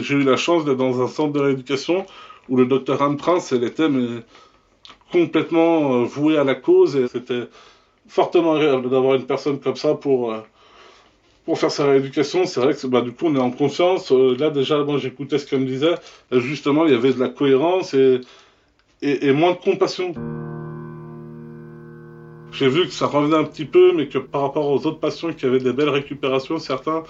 J'ai 0.00 0.14
eu 0.14 0.22
la 0.22 0.36
chance 0.36 0.64
d'être 0.64 0.78
dans 0.78 1.02
un 1.02 1.08
centre 1.08 1.32
de 1.32 1.40
rééducation 1.40 2.06
où 2.48 2.56
le 2.56 2.66
docteur 2.66 3.02
Anne 3.02 3.16
Prince, 3.16 3.52
elle 3.52 3.64
était 3.64 3.88
mais, 3.88 4.22
complètement 5.12 5.94
euh, 5.94 6.04
vouée 6.04 6.38
à 6.38 6.44
la 6.44 6.54
cause. 6.54 6.96
Et 6.96 7.06
c'était 7.08 7.48
fortement 8.08 8.54
agréable 8.54 8.88
d'avoir 8.88 9.14
une 9.14 9.26
personne 9.26 9.60
comme 9.60 9.76
ça 9.76 9.94
pour, 9.94 10.32
euh, 10.32 10.40
pour 11.44 11.58
faire 11.58 11.70
sa 11.70 11.86
rééducation. 11.86 12.46
C'est 12.46 12.60
vrai 12.60 12.74
que 12.74 12.86
bah, 12.86 13.02
du 13.02 13.12
coup, 13.12 13.26
on 13.26 13.36
est 13.36 13.40
en 13.40 13.50
confiance. 13.50 14.10
Euh, 14.12 14.36
là, 14.38 14.50
déjà, 14.50 14.82
moi, 14.84 14.98
j'écoutais 14.98 15.38
ce 15.38 15.46
qu'elle 15.46 15.60
me 15.60 15.66
disait. 15.66 15.94
Justement, 16.32 16.86
il 16.86 16.92
y 16.92 16.96
avait 16.96 17.12
de 17.12 17.20
la 17.20 17.28
cohérence 17.28 17.94
et, 17.94 18.20
et 19.02 19.32
moins 19.32 19.52
de 19.52 19.58
compassion 19.58 20.14
j'ai 22.56 22.68
vu 22.68 22.86
que 22.86 22.92
ça 22.92 23.06
revenait 23.06 23.36
un 23.36 23.44
petit 23.44 23.66
peu, 23.66 23.92
mais 23.92 24.08
que 24.08 24.18
par 24.18 24.42
rapport 24.42 24.68
aux 24.70 24.86
autres 24.86 24.98
patients 24.98 25.32
qui 25.32 25.44
avaient 25.44 25.58
des 25.58 25.72
belles 25.72 25.90
récupérations, 25.90 26.58
certains, 26.58 27.04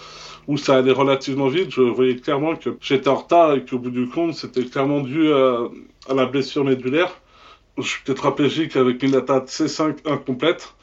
où 0.48 0.56
ça 0.56 0.76
allait 0.76 0.92
relativement 0.92 1.48
vite, 1.48 1.70
je 1.70 1.82
voyais 1.82 2.16
clairement 2.16 2.56
que 2.56 2.70
j'étais 2.80 3.08
en 3.08 3.16
retard 3.16 3.54
et 3.54 3.64
qu'au 3.64 3.78
bout 3.78 3.90
du 3.90 4.08
compte, 4.08 4.34
c'était 4.34 4.64
clairement 4.64 5.00
dû 5.00 5.32
à, 5.32 5.68
la 6.12 6.26
blessure 6.26 6.64
médulaire. 6.64 7.12
Je 7.78 7.82
suis 7.82 8.02
tétraplégique 8.04 8.76
avec 8.76 9.02
une 9.02 9.14
atteinte 9.14 9.48
C5 9.48 9.96
incomplète. 10.06 10.74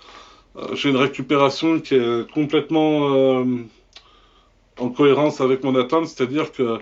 Euh, 0.56 0.76
j'ai 0.76 0.90
une 0.90 0.98
récupération 0.98 1.80
qui 1.80 1.96
est 1.96 2.32
complètement 2.32 3.14
euh, 3.14 3.46
en 4.80 4.90
cohérence 4.90 5.42
avec 5.42 5.64
mon 5.64 5.76
atteinte, 5.76 6.08
c'est-à-dire 6.08 6.52
que 6.52 6.80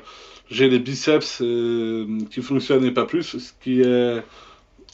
j'ai 0.50 0.70
les 0.70 0.80
biceps 0.80 1.42
euh, 1.42 2.06
qui 2.30 2.42
fonctionnent 2.42 2.86
et 2.86 2.92
pas 2.92 3.06
plus, 3.06 3.38
ce 3.38 3.54
qui 3.62 3.82
est 3.82 4.22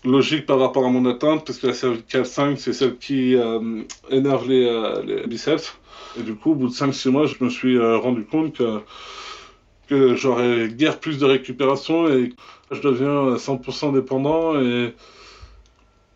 logique 0.05 0.45
par 0.45 0.59
rapport 0.59 0.85
à 0.85 0.89
mon 0.89 1.05
atteinte, 1.05 1.45
parce 1.45 1.59
que 1.59 1.67
la 1.67 1.73
cervicale 1.73 2.25
5, 2.25 2.59
c'est 2.59 2.73
celle 2.73 2.97
qui 2.97 3.35
euh, 3.35 3.83
énerve 4.09 4.49
euh, 4.49 5.03
les, 5.03 5.27
biceps. 5.27 5.77
Et 6.19 6.23
du 6.23 6.35
coup, 6.35 6.51
au 6.51 6.55
bout 6.55 6.67
de 6.67 6.73
5-6 6.73 7.09
mois, 7.09 7.25
je 7.25 7.43
me 7.43 7.49
suis 7.49 7.77
euh, 7.77 7.97
rendu 7.97 8.25
compte 8.25 8.57
que, 8.57 8.81
que 9.87 10.15
j'aurais 10.15 10.69
guère 10.69 10.99
plus 10.99 11.17
de 11.17 11.25
récupération 11.25 12.09
et 12.09 12.33
je 12.71 12.81
deviens 12.81 13.35
100% 13.35 13.93
dépendant. 13.93 14.59
Et 14.59 14.93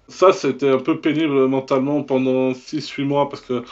ça, 0.07 0.31
c'était 0.33 0.69
un 0.69 0.79
peu 0.79 0.99
pénible 0.99 1.47
mentalement 1.47 2.03
pendant 2.03 2.51
6-8 2.51 3.03
mois, 3.03 3.29
parce 3.29 3.41
que 3.41 3.63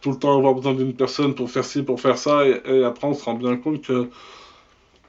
tout 0.00 0.10
le 0.10 0.18
temps 0.18 0.36
avoir 0.36 0.54
besoin 0.54 0.74
d'une 0.74 0.94
personne 0.94 1.34
pour 1.34 1.50
faire 1.50 1.64
ci, 1.64 1.82
pour 1.82 2.00
faire 2.00 2.18
ça, 2.18 2.46
et 2.46 2.84
après 2.84 3.06
on 3.06 3.14
se 3.14 3.24
rend 3.24 3.34
bien 3.34 3.56
compte 3.56 3.80
que 3.80 4.10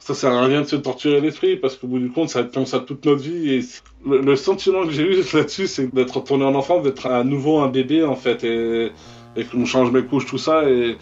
ça 0.06 0.14
sert 0.14 0.32
à 0.32 0.46
rien 0.46 0.62
de 0.62 0.68
se 0.68 0.76
torturer 0.76 1.20
l'esprit 1.20 1.56
parce 1.56 1.78
qu'au 1.78 1.88
bout 1.88 1.98
du 1.98 2.12
compte, 2.12 2.30
ça 2.30 2.42
va 2.42 2.46
être 2.46 2.54
comme 2.54 2.68
ça 2.68 2.78
toute 2.78 3.04
notre 3.06 3.24
vie. 3.24 3.56
Et 3.56 3.62
le, 4.06 4.36
sentiment 4.36 4.86
que 4.86 4.92
j'ai 4.92 5.02
eu 5.02 5.24
là-dessus, 5.34 5.66
c'est 5.66 5.92
d'être 5.92 6.18
retourné 6.18 6.46
en 6.46 6.54
enfance, 6.54 6.84
d'être 6.84 7.08
à 7.08 7.24
nouveau 7.24 7.58
un 7.58 7.70
bébé 7.70 8.04
en 8.04 8.16
fait, 8.16 8.44
et, 8.44 8.92
et 9.36 9.44
qu'on 9.46 9.66
change 9.66 9.90
mes 9.90 10.04
couches, 10.04 10.28
tout 10.28 10.38
ça. 10.38 10.70
Et, 10.70 10.98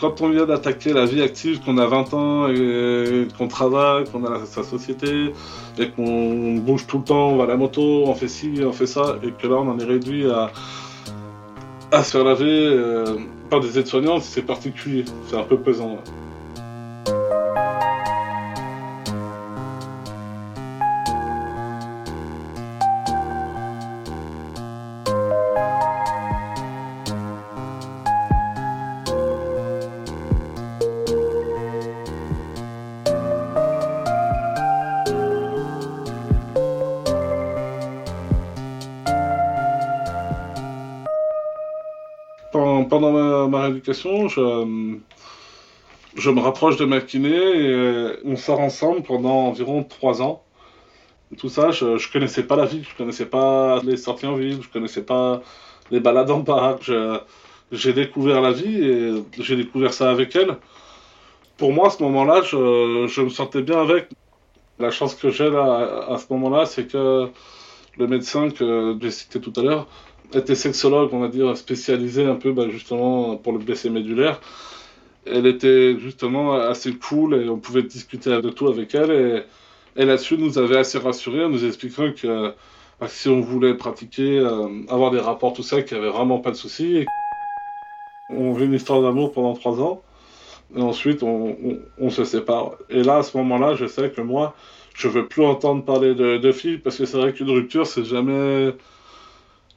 quand 0.00 0.22
on 0.22 0.30
vient 0.30 0.46
d'attaquer 0.46 0.94
la 0.94 1.04
vie 1.04 1.22
active, 1.22 1.60
qu'on 1.60 1.76
a 1.76 1.86
20 1.86 2.14
ans, 2.14 2.48
et, 2.48 3.28
qu'on 3.36 3.46
travaille, 3.46 4.04
qu'on 4.04 4.24
a 4.24 4.46
sa 4.46 4.62
société, 4.62 5.32
et 5.78 5.90
qu'on 5.90 6.54
bouge 6.54 6.86
tout 6.86 6.98
le 6.98 7.04
temps, 7.04 7.28
on 7.32 7.36
va 7.36 7.44
à 7.44 7.48
la 7.48 7.56
moto, 7.56 8.04
on 8.06 8.14
fait 8.14 8.26
ci, 8.26 8.54
on 8.64 8.72
fait 8.72 8.86
ça, 8.86 9.18
et 9.22 9.32
que 9.32 9.46
là 9.46 9.56
on 9.56 9.68
en 9.68 9.78
est 9.78 9.84
réduit 9.84 10.30
à, 10.30 10.50
à 11.92 12.02
se 12.02 12.12
faire 12.12 12.24
laver 12.24 12.46
euh, 12.48 13.04
par 13.50 13.60
des 13.60 13.78
aides-soignantes, 13.78 14.22
c'est 14.22 14.42
particulier, 14.42 15.04
c'est 15.28 15.36
un 15.36 15.44
peu 15.44 15.58
pesant. 15.58 15.98
Pendant 42.98 43.48
ma, 43.48 43.62
rééducation, 43.62 44.28
je, 44.28 44.96
je 46.16 46.30
me 46.30 46.40
rapproche 46.40 46.76
de 46.76 46.84
ma 46.84 47.00
kiné 47.00 47.36
et 47.36 48.08
on 48.24 48.36
sort 48.36 48.60
ensemble 48.60 49.02
pendant 49.02 49.48
environ 49.48 49.84
trois 49.84 50.22
ans. 50.22 50.42
tout 51.36 51.48
ça, 51.50 51.70
je, 51.70 51.84
ne 51.84 52.12
connaissais 52.12 52.44
pas 52.44 52.56
la 52.56 52.64
ville, 52.64 52.84
je 52.88 52.96
connaissais 52.96 53.26
pas 53.26 53.80
les 53.84 53.96
sorties 53.96 54.26
en 54.26 54.36
ville, 54.36 54.62
je 54.62 54.68
connaissais 54.68 55.02
pas 55.02 55.42
les 55.90 56.00
balades 56.00 56.30
en 56.30 56.42
parc. 56.42 56.90
J'ai 57.72 57.92
découvert 57.92 58.40
la 58.40 58.52
vie 58.52 58.84
et 58.84 59.12
j'ai 59.38 59.56
découvert 59.56 59.92
ça 59.92 60.10
avec 60.10 60.34
elle. 60.36 60.56
Pour 61.58 61.72
moi, 61.72 61.88
à 61.88 61.90
ce 61.90 62.02
moment-là, 62.02 62.42
je, 62.42 63.06
je, 63.08 63.20
me 63.22 63.28
sentais 63.28 63.62
bien 63.62 63.80
avec. 63.80 64.08
La 64.78 64.90
chance 64.90 65.14
que 65.14 65.30
j'ai 65.30 65.46
à 65.46 66.16
ce 66.18 66.32
moment-là, 66.32 66.66
c'est 66.66 66.86
que 66.86 67.28
le 67.98 68.06
médecin 68.06 68.50
que 68.50 68.96
j'ai 69.00 69.10
cité 69.10 69.40
tout 69.40 69.52
à 69.56 69.62
l'heure, 69.62 69.86
était 70.34 70.54
sexologue, 70.54 71.10
on 71.12 71.20
va 71.20 71.28
dire, 71.28 71.56
spécialisée 71.56 72.24
un 72.24 72.36
peu 72.36 72.52
bah, 72.52 72.68
justement 72.70 73.36
pour 73.36 73.52
le 73.52 73.58
blessé 73.58 73.90
médulaire. 73.90 74.40
Elle 75.26 75.46
était 75.46 75.98
justement 75.98 76.54
assez 76.54 76.94
cool 76.94 77.34
et 77.34 77.48
on 77.48 77.58
pouvait 77.58 77.82
discuter 77.82 78.30
de 78.30 78.50
tout 78.50 78.68
avec 78.68 78.94
elle. 78.94 79.10
Et, 79.10 79.42
et 80.02 80.04
là-dessus, 80.04 80.38
nous 80.38 80.58
avait 80.58 80.78
assez 80.78 80.98
rassurés 80.98 81.44
en 81.44 81.48
nous 81.48 81.64
expliquant 81.64 82.12
que 82.12 82.52
bah, 83.00 83.08
si 83.08 83.28
on 83.28 83.40
voulait 83.40 83.74
pratiquer, 83.74 84.38
euh, 84.38 84.68
avoir 84.88 85.10
des 85.10 85.20
rapports, 85.20 85.52
tout 85.52 85.62
ça, 85.62 85.82
qu'il 85.82 85.98
n'y 85.98 86.04
avait 86.04 86.12
vraiment 86.12 86.38
pas 86.38 86.50
de 86.50 86.56
souci. 86.56 87.04
On 88.28 88.52
vit 88.52 88.66
une 88.66 88.74
histoire 88.74 89.02
d'amour 89.02 89.32
pendant 89.32 89.54
trois 89.54 89.80
ans. 89.80 90.02
Et 90.76 90.80
ensuite, 90.82 91.22
on, 91.22 92.10
se 92.10 92.24
sépare. 92.24 92.72
Et 92.90 93.02
là, 93.02 93.18
à 93.18 93.22
ce 93.22 93.36
moment-là, 93.36 93.74
je 93.74 93.86
sais 93.86 94.10
que 94.10 94.20
moi, 94.20 94.54
je 94.94 95.08
veux 95.08 95.28
plus 95.28 95.44
entendre 95.44 95.84
parler 95.84 96.14
de 96.14 96.52
filles 96.52 96.78
parce 96.78 96.98
que 96.98 97.04
c'est 97.04 97.18
vrai 97.18 97.32
qu'une 97.32 97.50
rupture, 97.50 97.86
c'est 97.86 98.04
jamais 98.04 98.74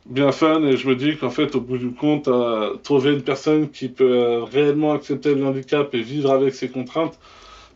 bien 0.05 0.31
fun 0.31 0.63
et 0.63 0.77
je 0.77 0.87
me 0.87 0.95
dis 0.95 1.17
qu'en 1.17 1.29
fait, 1.29 1.55
au 1.55 1.61
bout 1.61 1.77
du 1.77 1.91
compte, 1.91 2.27
euh, 2.27 2.75
trouver 2.83 3.13
une 3.13 3.23
personne 3.23 3.69
qui 3.69 3.89
peut 3.89 4.11
euh, 4.11 4.43
réellement 4.43 4.93
accepter 4.93 5.35
le 5.35 5.45
handicap 5.45 5.93
et 5.93 6.01
vivre 6.01 6.31
avec 6.31 6.55
ses 6.55 6.69
contraintes, 6.69 7.19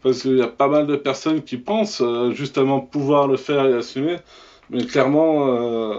parce 0.01 0.21
qu'il 0.23 0.37
y 0.37 0.41
a 0.41 0.47
pas 0.47 0.67
mal 0.67 0.87
de 0.87 0.95
personnes 0.95 1.43
qui 1.43 1.57
pensent 1.57 2.01
euh, 2.01 2.31
justement 2.31 2.79
pouvoir 2.79 3.27
le 3.27 3.37
faire 3.37 3.65
et 3.65 3.73
assumer, 3.73 4.17
mais 4.69 4.85
clairement, 4.85 5.93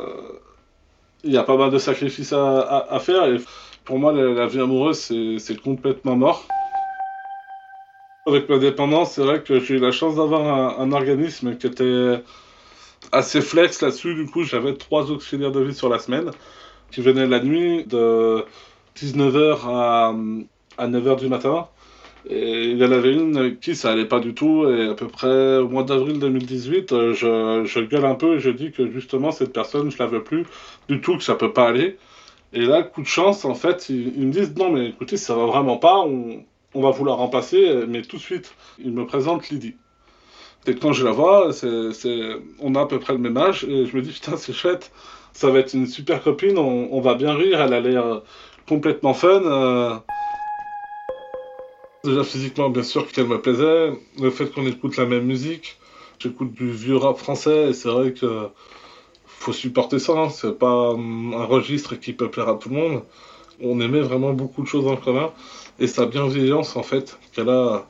il 1.23 1.33
y 1.33 1.37
a 1.37 1.43
pas 1.43 1.57
mal 1.57 1.71
de 1.71 1.79
sacrifices 1.79 2.33
à, 2.33 2.99
faire 3.01 3.27
et 3.27 3.37
pour 3.85 3.99
moi, 3.99 4.13
la, 4.13 4.47
vie 4.47 4.61
amoureuse, 4.61 5.13
c'est 5.39 5.61
complètement 5.61 6.17
mort. 6.17 6.47
Avec 8.27 8.49
ma 8.49 8.59
dépendance, 8.59 9.13
c'est 9.13 9.23
vrai 9.23 9.43
que 9.43 9.61
j'ai 9.61 9.75
eu 9.75 9.79
la 9.79 9.93
chance 9.93 10.17
d'avoir 10.17 10.81
un 10.81 10.93
organisme 10.93 11.57
qui 11.57 11.67
était 11.67 12.23
assez 13.13 13.41
flex 13.41 13.81
là-dessus. 13.83 14.15
Du 14.15 14.27
coup, 14.27 14.45
j'avais 14.45 14.75
trois 14.75 15.11
auxiliaires 15.11 15.53
de 15.53 15.61
vie 15.61 15.75
sur 15.75 15.89
la 15.89 15.99
semaine 15.99 16.31
qui 16.91 17.01
venaient 17.01 17.27
la 17.27 17.41
nuit 17.41 17.85
de 17.85 18.45
19h 18.97 19.59
à, 19.67 20.15
à 20.79 20.89
9h 20.89 21.19
du 21.19 21.29
matin. 21.29 21.69
Et 22.27 22.71
il 22.71 22.79
y 22.79 22.85
en 22.85 22.93
avait 22.93 23.13
une 23.13 23.59
qui 23.59 23.77
ça 23.77 23.91
allait 23.91 24.07
pas 24.07 24.21
du 24.21 24.35
tout. 24.35 24.69
Et 24.69 24.89
à 24.89 24.95
peu 24.95 25.09
près 25.09 25.59
au 25.59 25.69
mois 25.69 25.85
d'avril 25.85 26.19
2018, 26.19 26.93
euh, 26.93 27.13
je, 27.15 27.65
je, 27.65 27.81
gueule 27.81 28.07
un 28.07 28.15
peu 28.15 28.37
et 28.37 28.41
je 28.41 28.51
dis 28.51 28.73
que 28.73 28.91
justement, 28.91 29.31
cette 29.31 29.53
personne, 29.53 29.91
je 29.91 29.99
la 29.99 30.07
veux 30.07 30.23
plus 30.23 30.47
du 30.89 31.01
tout, 31.01 31.17
que 31.19 31.25
ça 31.25 31.35
peut 31.35 31.53
pas 31.53 31.69
aller. 31.69 31.99
Et 32.53 32.61
là, 32.61 32.83
coup 32.83 33.03
de 33.03 33.07
chance, 33.07 33.45
en 33.45 33.55
fait, 33.55 33.89
ils, 33.89 34.27
me 34.27 34.33
disent 34.33 34.55
non, 34.57 34.71
mais 34.71 34.89
écoutez, 34.89 35.17
ça 35.17 35.35
va 35.35 35.47
vraiment 35.47 35.77
pas, 35.77 35.99
on, 36.01 36.45
va 36.75 36.91
vous 36.91 37.05
la 37.05 37.13
remplacer, 37.13 37.85
mais 37.89 38.03
tout 38.03 38.17
de 38.17 38.23
suite. 38.23 38.55
Ils 38.79 38.93
me 38.93 39.07
présentent 39.07 39.49
Lydie. 39.51 39.75
Et 40.67 40.75
quand 40.75 40.93
je 40.93 41.05
la 41.05 41.11
vois, 41.11 41.51
on 42.61 42.75
a 42.75 42.81
à 42.81 42.87
peu 42.87 42.99
près 42.99 43.13
le 43.13 43.19
même 43.19 43.37
âge, 43.37 43.65
et 43.65 43.87
je 43.87 43.97
me 43.97 44.03
dis, 44.03 44.13
putain, 44.13 44.37
c'est 44.37 44.55
chouette, 44.55 44.91
ça 45.33 45.51
va 45.51 45.59
être 45.59 45.75
une 45.75 45.87
super 45.87 46.23
copine, 46.23 46.57
on, 46.57 47.01
va 47.01 47.15
bien 47.15 47.35
rire, 47.35 47.61
elle 47.61 47.75
a 47.75 47.81
l'air 47.81 48.23
complètement 48.67 49.13
fun. 49.13 49.43
Euh. 49.45 49.95
Déjà 52.05 52.25
physiquement, 52.25 52.71
bien 52.71 52.83
sûr 52.83 53.11
qu'elle 53.11 53.27
me 53.27 53.41
plaisait, 53.41 53.93
le 54.21 54.31
fait 54.31 54.47
qu'on 54.47 54.67
écoute 54.67 54.97
la 54.97 55.07
même 55.07 55.25
musique, 55.25 55.79
j'écoute 56.19 56.53
du 56.53 56.71
vieux 56.71 56.97
rap 56.97 57.19
français, 57.19 57.71
et 57.71 57.73
c'est 57.75 57.89
vrai 57.89 58.13
que 58.13 58.49
faut 59.27 59.53
supporter 59.53 59.99
ça, 59.99 60.13
hein. 60.15 60.31
c'est 60.31 60.59
pas 60.59 60.91
hum, 60.91 61.35
un 61.35 61.45
registre 61.45 61.95
qui 61.97 62.15
peut 62.15 62.31
plaire 62.31 62.49
à 62.49 62.55
tout 62.55 62.71
le 62.71 62.77
monde. 62.77 63.03
On 63.61 63.81
aimait 63.81 64.01
vraiment 64.01 64.33
beaucoup 64.33 64.63
de 64.63 64.67
choses 64.67 64.87
en 64.87 64.97
commun, 64.97 65.31
et 65.79 65.87
sa 65.87 66.07
bienveillance, 66.07 66.77
en 66.77 66.83
fait, 66.83 67.19
qu'elle 67.33 67.51
a 67.51 67.87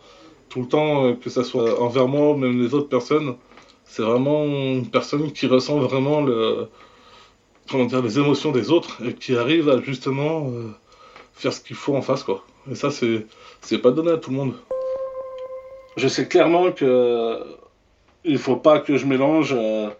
tout 0.54 0.60
le 0.60 0.68
temps, 0.68 1.04
euh, 1.04 1.14
que 1.14 1.30
ce 1.30 1.42
soit 1.42 1.82
envers 1.82 2.06
moi 2.06 2.30
ou 2.30 2.36
même 2.36 2.62
les 2.62 2.74
autres 2.74 2.88
personnes. 2.88 3.34
C'est 3.84 4.02
vraiment 4.02 4.44
une 4.44 4.88
personne 4.88 5.32
qui 5.32 5.48
ressent 5.48 5.80
vraiment 5.80 6.20
le, 6.20 6.68
comment 7.68 7.86
dire, 7.86 8.00
les 8.00 8.20
émotions 8.20 8.52
des 8.52 8.70
autres 8.70 9.04
et 9.04 9.14
qui 9.14 9.36
arrive 9.36 9.68
à 9.68 9.82
justement 9.82 10.46
euh, 10.46 10.70
faire 11.32 11.52
ce 11.52 11.60
qu'il 11.60 11.74
faut 11.74 11.96
en 11.96 12.02
face. 12.02 12.22
Quoi. 12.22 12.44
Et 12.70 12.76
ça, 12.76 12.92
c'est, 12.92 13.26
c'est 13.62 13.78
pas 13.78 13.90
donné 13.90 14.12
à 14.12 14.16
tout 14.16 14.30
le 14.30 14.36
monde. 14.36 14.54
Je 15.96 16.06
sais 16.06 16.28
clairement 16.28 16.70
que 16.70 17.36
il 18.24 18.38
faut 18.38 18.56
pas 18.56 18.78
que 18.78 18.96
je 18.96 19.06
mélange 19.06 19.54
euh, 19.58 19.90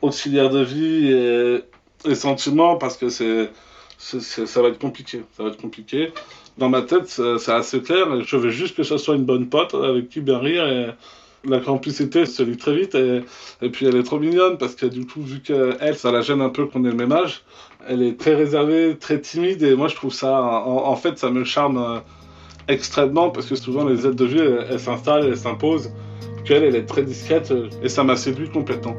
auxiliaire 0.00 0.48
de 0.48 0.62
vie 0.62 1.10
et, 1.10 2.10
et 2.10 2.14
sentiments 2.14 2.76
parce 2.76 2.96
que 2.96 3.08
c'est, 3.08 3.50
ça 3.98 4.62
va 4.62 4.68
être 4.68 4.78
compliqué. 4.78 5.22
Ça 5.36 5.42
va 5.42 5.48
être 5.48 5.60
compliqué 5.60 6.12
dans 6.58 6.68
ma 6.68 6.82
tête, 6.82 7.08
c'est 7.08 7.52
assez 7.52 7.80
clair. 7.80 8.06
Je 8.24 8.36
veux 8.36 8.50
juste 8.50 8.76
que 8.76 8.82
ce 8.82 8.96
soit 8.96 9.16
une 9.16 9.24
bonne 9.24 9.48
pote 9.48 9.74
avec 9.74 10.08
qui 10.08 10.20
bien 10.20 10.38
rire. 10.38 10.66
Et 10.66 10.86
la 11.46 11.60
complicité 11.60 12.26
se 12.26 12.42
lit 12.42 12.56
très 12.56 12.74
vite. 12.74 12.94
Et, 12.94 13.22
et 13.62 13.70
puis 13.70 13.86
elle 13.86 13.96
est 13.96 14.02
trop 14.02 14.18
mignonne 14.18 14.58
parce 14.58 14.74
que 14.74 14.86
du 14.86 15.06
coup, 15.06 15.22
vu 15.22 15.40
qu'elle, 15.40 15.96
ça 15.96 16.12
la 16.12 16.20
gêne 16.20 16.40
un 16.40 16.50
peu 16.50 16.66
qu'on 16.66 16.84
ait 16.84 16.90
le 16.90 16.96
même 16.96 17.12
âge, 17.12 17.42
elle 17.88 18.02
est 18.02 18.18
très 18.18 18.34
réservée, 18.34 18.96
très 18.98 19.20
timide. 19.20 19.62
Et 19.62 19.74
moi, 19.74 19.88
je 19.88 19.94
trouve 19.94 20.12
ça, 20.12 20.40
en, 20.40 20.96
fait, 20.96 21.18
ça 21.18 21.30
me 21.30 21.44
charme 21.44 21.78
euh, 21.78 21.98
extrêmement 22.68 23.30
parce 23.30 23.46
que 23.46 23.56
souvent, 23.56 23.84
les 23.84 24.06
aides 24.06 24.14
de 24.14 24.24
vie, 24.24 24.40
elles 24.40 24.80
s'installent, 24.80 25.26
elles 25.26 25.36
s'imposent. 25.36 25.90
Qu'elle, 26.44 26.62
elle 26.62 26.76
est 26.76 26.84
très 26.84 27.02
discrète 27.02 27.52
et 27.82 27.88
ça 27.88 28.04
m'a 28.04 28.16
séduit 28.16 28.50
complètement. 28.50 28.94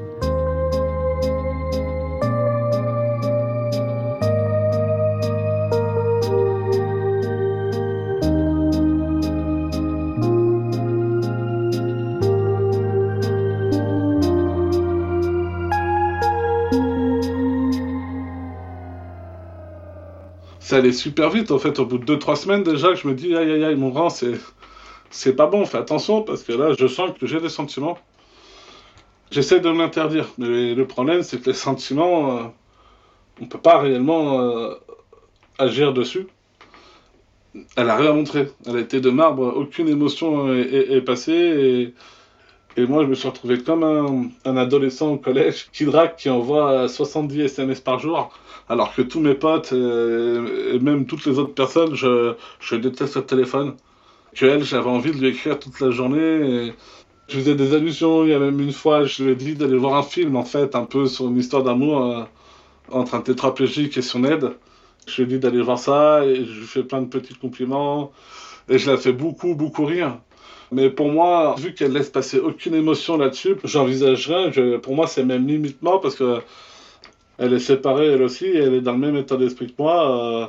Ça 20.76 20.80
allait 20.80 20.92
super 20.92 21.30
vite. 21.30 21.52
En 21.52 21.58
fait, 21.58 21.80
au 21.80 21.86
bout 21.86 21.98
de 21.98 22.18
2-3 22.18 22.36
semaines 22.36 22.64
déjà, 22.64 22.94
je 22.96 23.08
me 23.08 23.14
dis, 23.14 23.34
aïe 23.34 23.50
aïe 23.50 23.64
aïe, 23.64 23.76
mon 23.78 23.90
grand, 23.90 24.10
c'est, 24.10 24.34
c'est 25.10 25.34
pas 25.34 25.48
bon, 25.48 25.66
fais 25.66 25.78
attention, 25.78 26.22
parce 26.22 26.44
que 26.44 26.52
là, 26.52 26.74
je 26.78 26.86
sens 26.86 27.12
que 27.18 27.26
j'ai 27.26 27.40
des 27.40 27.48
sentiments. 27.48 27.98
J'essaie 29.32 29.62
de 29.62 29.70
m'interdire, 29.70 30.28
mais 30.38 30.76
le 30.76 30.86
problème, 30.86 31.24
c'est 31.24 31.40
que 31.42 31.46
les 31.46 31.56
sentiments, 31.56 32.38
euh, 32.38 32.44
on 33.42 33.46
peut 33.46 33.58
pas 33.58 33.80
réellement 33.80 34.42
euh, 34.42 34.74
agir 35.58 35.94
dessus. 35.94 36.28
Elle 37.78 37.90
a 37.90 37.96
rien 37.96 38.12
montré. 38.12 38.50
Elle 38.66 38.76
a 38.76 38.82
été 38.82 39.00
de 39.00 39.10
marbre, 39.10 39.54
aucune 39.56 39.88
émotion 39.88 40.54
est, 40.54 41.02
passée. 41.06 41.32
Et, 41.32 41.94
et, 42.78 42.86
moi, 42.86 43.04
je 43.04 43.08
me 43.08 43.16
suis 43.16 43.28
retrouvé 43.28 43.60
comme 43.60 44.32
un, 44.46 44.58
adolescent 44.58 45.14
au 45.14 45.18
collège 45.18 45.68
qui 45.72 45.86
drague, 45.86 46.16
qui 46.16 46.30
envoie 46.30 46.88
70 46.88 47.42
SMS 47.42 47.80
par 47.82 48.00
jour 48.00 48.32
alors 48.70 48.94
que 48.96 49.02
tous 49.02 49.20
mes 49.20 49.36
potes 49.36 49.72
et, 49.74 50.80
même 50.80 51.06
toutes 51.06 51.26
les 51.26 51.38
autres 51.40 51.54
personnes, 51.54 51.96
je, 51.96 52.76
déteste 52.76 53.16
le 53.16 53.26
téléphone. 53.26 53.76
Que 54.36 54.46
elle, 54.46 54.64
j'avais 54.64 54.90
envie 54.90 55.12
de 55.12 55.18
lui 55.18 55.28
écrire 55.30 55.60
toute 55.60 55.80
la 55.80 55.92
journée. 55.92 56.18
Et 56.68 56.74
je 57.28 57.40
faisais 57.40 57.56
des 57.56 57.74
allusions. 57.74 58.26
Il 58.26 58.32
y 58.32 58.34
a 58.34 58.40
même 58.40 58.60
une 58.60 58.74
fois, 58.74 59.06
je 59.06 59.24
lui 59.24 59.32
ai 59.32 59.36
dit 59.36 59.56
d'aller 59.56 59.78
voir 59.78 59.96
un 59.96 60.04
film, 60.04 60.36
en 60.36 60.44
fait, 60.44 60.76
un 60.76 60.86
peu 60.86 61.08
sur 61.08 61.28
une 61.28 61.38
histoire 61.38 61.64
d'amour 61.64 62.04
euh, 62.04 62.24
entre 62.92 63.16
un 63.16 63.22
tétraplégique 63.22 63.98
et 63.98 64.02
son 64.02 64.24
aide. 64.24 64.52
Je 65.08 65.22
lui 65.22 65.24
ai 65.24 65.26
dit 65.36 65.40
d'aller 65.40 65.62
voir 65.62 65.80
ça 65.80 66.26
et 66.26 66.44
je 66.46 66.60
lui 66.60 66.68
fais 66.68 66.84
plein 66.84 67.02
de 67.02 67.08
petits 67.08 67.36
compliments. 67.36 68.12
Et 68.68 68.78
je 68.78 68.90
la 68.90 68.98
fais 68.98 69.14
beaucoup, 69.14 69.56
beaucoup 69.56 69.86
rire. 69.86 70.18
Mais 70.72 70.90
pour 70.90 71.10
moi, 71.10 71.56
vu 71.58 71.74
qu'elle 71.74 71.94
laisse 71.94 72.10
passer 72.10 72.40
aucune 72.40 72.76
émotion 72.76 73.18
là-dessus, 73.18 73.56
j'envisagerais, 73.64 74.80
pour 74.80 74.96
moi, 74.96 75.08
c'est 75.08 75.24
même 75.24 75.48
limitement 75.48 76.00
parce 76.00 76.16
que 76.16 76.42
elle 77.38 77.54
est 77.54 77.60
séparée 77.60 78.08
elle 78.08 78.22
aussi, 78.22 78.46
et 78.46 78.58
elle 78.58 78.74
est 78.76 78.82
dans 78.82 78.94
le 78.94 78.98
même 78.98 79.16
état 79.18 79.38
d'esprit 79.38 79.68
que 79.68 79.82
moi, 79.82 80.44
euh, 80.44 80.48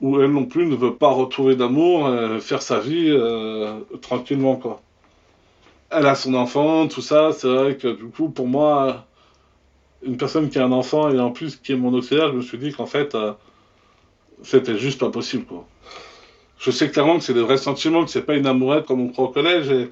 où 0.00 0.20
elle 0.20 0.30
non 0.30 0.44
plus 0.44 0.66
ne 0.66 0.76
veut 0.76 0.94
pas 0.94 1.08
retrouver 1.08 1.56
d'amour, 1.56 2.06
euh, 2.06 2.38
faire 2.38 2.62
sa 2.62 2.80
vie 2.80 3.08
euh, 3.08 3.80
tranquillement, 4.02 4.56
quoi. 4.56 4.80
Elle 5.90 6.06
a 6.06 6.14
son 6.14 6.34
enfant, 6.34 6.86
tout 6.86 7.00
ça, 7.00 7.32
c'est 7.32 7.48
vrai 7.48 7.76
que 7.76 7.88
du 7.88 8.04
coup, 8.08 8.28
pour 8.28 8.46
moi, 8.46 9.06
une 10.02 10.18
personne 10.18 10.50
qui 10.50 10.58
a 10.58 10.64
un 10.64 10.72
enfant 10.72 11.10
et 11.10 11.18
en 11.18 11.30
plus 11.30 11.56
qui 11.56 11.72
est 11.72 11.76
mon 11.76 11.94
auxiliaire, 11.94 12.28
je 12.28 12.36
me 12.36 12.42
suis 12.42 12.58
dit 12.58 12.72
qu'en 12.72 12.86
fait, 12.86 13.16
c'était 14.42 14.76
juste 14.76 15.00
pas 15.00 15.10
possible, 15.10 15.46
quoi. 15.46 15.66
Je 16.58 16.70
sais 16.70 16.90
clairement 16.90 17.18
que 17.18 17.24
c'est 17.24 17.34
des 17.34 17.42
vrais 17.42 17.56
sentiments, 17.56 18.04
que 18.04 18.10
c'est 18.10 18.22
pas 18.22 18.34
une 18.34 18.46
amourette 18.46 18.86
comme 18.86 19.00
on 19.00 19.08
croit 19.08 19.26
au 19.26 19.28
collège, 19.28 19.70
et 19.70 19.90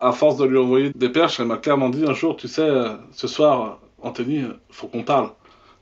à 0.00 0.12
force 0.12 0.36
de 0.36 0.44
lui 0.44 0.58
envoyer 0.58 0.90
des 0.94 1.08
perches, 1.08 1.40
elle 1.40 1.46
m'a 1.46 1.56
clairement 1.56 1.88
dit 1.88 2.04
un 2.06 2.14
jour, 2.14 2.36
tu 2.36 2.48
sais, 2.48 2.68
ce 3.12 3.28
soir, 3.28 3.78
Anthony, 4.02 4.44
faut 4.70 4.88
qu'on 4.88 5.02
parle 5.02 5.30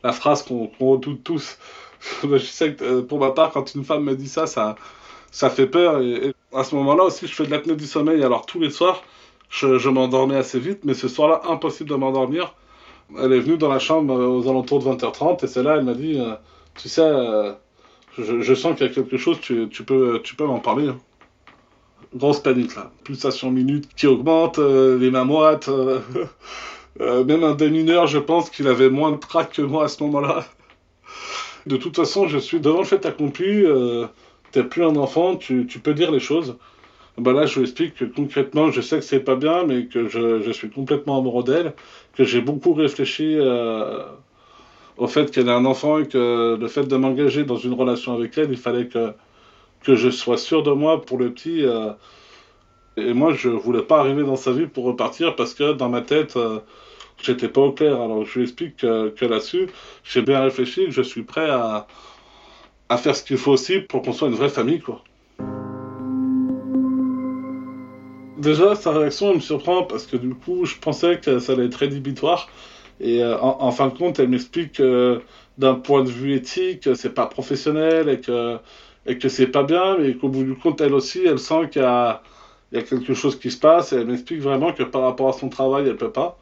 la 0.03 0.13
phrase 0.13 0.43
qu'on 0.43 0.71
redoute 0.81 1.23
tous. 1.25 1.59
je 2.23 2.39
sais 2.39 2.75
que 2.75 2.85
euh, 2.85 3.03
pour 3.03 3.19
ma 3.19 3.31
part, 3.31 3.51
quand 3.53 3.75
une 3.75 3.85
femme 3.85 4.05
me 4.05 4.15
dit 4.15 4.29
ça, 4.29 4.47
ça, 4.47 4.77
ça 5.31 5.51
fait 5.51 5.67
peur. 5.67 6.01
Et, 6.01 6.35
à 6.53 6.65
ce 6.65 6.75
moment-là 6.75 7.05
aussi, 7.05 7.27
je 7.27 7.35
fais 7.35 7.47
de 7.47 7.51
l'apnée 7.51 7.77
du 7.77 7.87
sommeil. 7.87 8.23
Alors 8.25 8.47
tous 8.47 8.59
les 8.59 8.71
soirs, 8.71 9.03
je, 9.51 9.89
m'endormais 9.89 10.37
assez 10.37 10.59
vite, 10.59 10.81
mais 10.85 10.95
ce 10.95 11.09
soir-là, 11.09 11.43
impossible 11.49 11.91
de 11.91 11.95
m'endormir. 11.95 12.55
Elle 13.19 13.33
est 13.33 13.41
venue 13.41 13.59
dans 13.59 13.69
la 13.69 13.79
chambre 13.79 14.15
euh, 14.15 14.27
aux 14.27 14.49
alentours 14.49 14.81
de 14.81 14.85
20h30 14.85 15.45
et 15.45 15.49
c'est 15.49 15.63
là, 15.63 15.77
elle 15.77 15.85
m'a 15.85 15.95
dit, 15.95 16.19
euh, 16.19 16.35
tu 16.77 16.89
sais, 16.89 17.03
je, 18.19 18.55
sens 18.55 18.77
qu'il 18.77 18.87
y 18.87 18.91
a 18.91 18.93
quelque 18.93 19.17
chose, 19.17 19.39
tu, 19.41 19.69
peux, 19.85 20.21
tu 20.23 20.35
peux 20.37 20.45
m'en 20.45 20.61
parler. 20.61 20.89
Hein. 20.89 20.99
Grosse 22.15 22.41
panique 22.41 22.75
là, 22.75 22.91
pulsation 23.05 23.51
minute 23.51 23.89
qui 23.97 24.07
augmente, 24.07 24.59
les 24.59 25.11
mains 25.11 25.25
moites. 25.25 25.71
Euh, 27.01 27.25
même 27.25 27.45
un 27.45 27.55
démineur, 27.55 28.07
je 28.07 28.19
pense 28.19 28.51
qu'il 28.51 28.67
avait 28.67 28.91
moins 28.91 29.13
de 29.13 29.17
trac 29.17 29.53
que 29.53 29.63
moi 29.63 29.85
à 29.85 29.89
ce 29.89 30.03
moment-là. 30.03 30.45
De 31.67 31.77
toute 31.77 31.97
façon, 31.97 32.27
je 32.27 32.39
suis 32.39 32.61
devant 32.61 32.81
le 32.81 32.85
fait 32.85 33.07
accompli. 33.07 33.65
Euh, 33.65 34.07
T'es 34.53 34.65
plus 34.65 34.83
un 34.83 34.97
enfant, 34.97 35.37
tu, 35.37 35.65
peux 35.65 35.95
dire 35.95 36.11
les 36.11 36.19
choses. 36.19 36.57
Ben 37.17 37.33
là, 37.33 37.47
je 37.47 37.61
vous 37.61 37.63
explique 37.63 37.95
que 37.95 38.05
concrètement, 38.05 38.73
je 38.73 38.81
sais 38.81 38.97
que 38.97 39.05
c'est 39.05 39.21
pas 39.21 39.37
bien, 39.37 39.65
mais 39.65 39.87
que 39.87 40.09
je, 40.09 40.43
je 40.43 40.51
suis 40.51 40.69
complètement 40.69 41.19
amoureux 41.19 41.45
d'elle, 41.45 41.75
que 42.15 42.25
j'ai 42.25 42.41
beaucoup 42.41 42.73
réfléchi 42.73 43.37
euh, 43.39 44.03
au 45.01 45.07
fait 45.07 45.31
qu'elle 45.31 45.49
ait 45.49 45.53
un 45.53 45.65
enfant 45.65 45.99
et 45.99 46.07
que 46.07 46.59
le 46.61 46.69
fait 46.69 46.85
de 46.85 46.95
m'engager 46.95 47.45
dans 47.45 47.57
une 47.57 47.73
relation 47.73 48.13
avec 48.13 48.37
elle, 48.37 48.51
il 48.51 48.59
fallait 48.59 48.87
que, 48.87 49.15
que 49.83 49.97
je 49.97 50.11
sois 50.11 50.37
sûr 50.37 50.63
de 50.63 50.73
moi 50.73 51.01
pour 51.01 51.17
le 51.17 51.33
petit. 51.33 51.65
Euh, 51.65 51.93
et 52.99 53.15
moi, 53.15 53.33
je 53.33 53.49
voulais 53.49 53.81
pas 53.81 53.99
arriver 53.99 54.25
dans 54.25 54.37
sa 54.37 54.53
vie 54.53 54.67
pour 54.67 54.85
repartir 54.85 55.37
parce 55.37 55.55
que 55.55 55.73
dans 55.73 55.89
ma 55.89 56.03
tête, 56.03 56.37
euh, 56.37 56.59
j'étais 57.23 57.49
pas 57.49 57.63
au 57.63 57.73
clair. 57.73 57.99
Alors, 57.99 58.27
je 58.27 58.41
lui 58.41 58.43
explique 58.43 58.77
que, 58.77 59.25
là-dessus, 59.25 59.69
j'ai 60.05 60.21
bien 60.21 60.43
réfléchi 60.43 60.85
que 60.85 60.91
je 60.91 61.03
suis 61.03 61.23
prêt 61.23 61.49
à, 61.49 61.87
à 62.91 62.99
faire 62.99 63.17
ce 63.17 63.25
qu'il 63.25 63.39
faut 63.39 63.53
aussi 63.53 63.81
pour 63.81 64.03
qu'on 64.03 64.13
soit 64.13 64.29
une 64.29 64.35
vraie 64.35 64.51
famille, 64.51 64.81
quoi. 64.81 65.03
Déjà, 68.37 68.75
sa 68.75 68.93
réaction 68.93 69.35
me 69.35 69.41
surprend 69.41 69.85
parce 69.85 70.07
que 70.07 70.19
du 70.19 70.35
coup, 70.35 70.67
je 70.67 70.77
pensais 70.77 71.21
que 71.21 71.39
ça 71.39 71.53
allait 71.53 71.67
être 71.67 71.77
rédhibitoire. 71.77 72.49
Et 73.01 73.23
euh, 73.23 73.39
en, 73.41 73.71
fin 73.73 73.89
de 73.89 73.97
compte, 73.97 74.19
elle 74.19 74.29
m'explique 74.29 74.73
que 74.73 75.21
d'un 75.59 75.75
point 75.75 76.05
de 76.05 76.11
vue 76.11 76.35
éthique, 76.35 76.89
c'est 76.95 77.15
pas 77.15 77.27
professionnel 77.27 78.09
et 78.09 78.21
que, 78.21 78.59
et 79.07 79.19
que 79.19 79.29
c'est 79.29 79.47
pas 79.47 79.63
bien, 79.63 79.97
mais 79.99 80.15
qu'au 80.15 80.29
bout 80.29 80.45
du 80.45 80.55
compte, 80.55 80.81
elle 80.81 80.95
aussi, 80.95 81.21
elle 81.25 81.39
sent 81.39 81.69
qu'il 81.71 81.83
y 81.83 81.85
a 81.85 82.23
quelque 82.73 83.15
chose 83.15 83.39
qui 83.39 83.51
se 83.51 83.59
passe 83.59 83.93
et 83.93 83.97
elle 83.97 84.07
m'explique 84.07 84.41
vraiment 84.41 84.73
que 84.73 84.83
par 84.83 85.03
rapport 85.03 85.29
à 85.29 85.33
son 85.33 85.49
travail, 85.49 85.89
elle 85.89 85.97
peut 85.97 86.13
pas. 86.13 86.39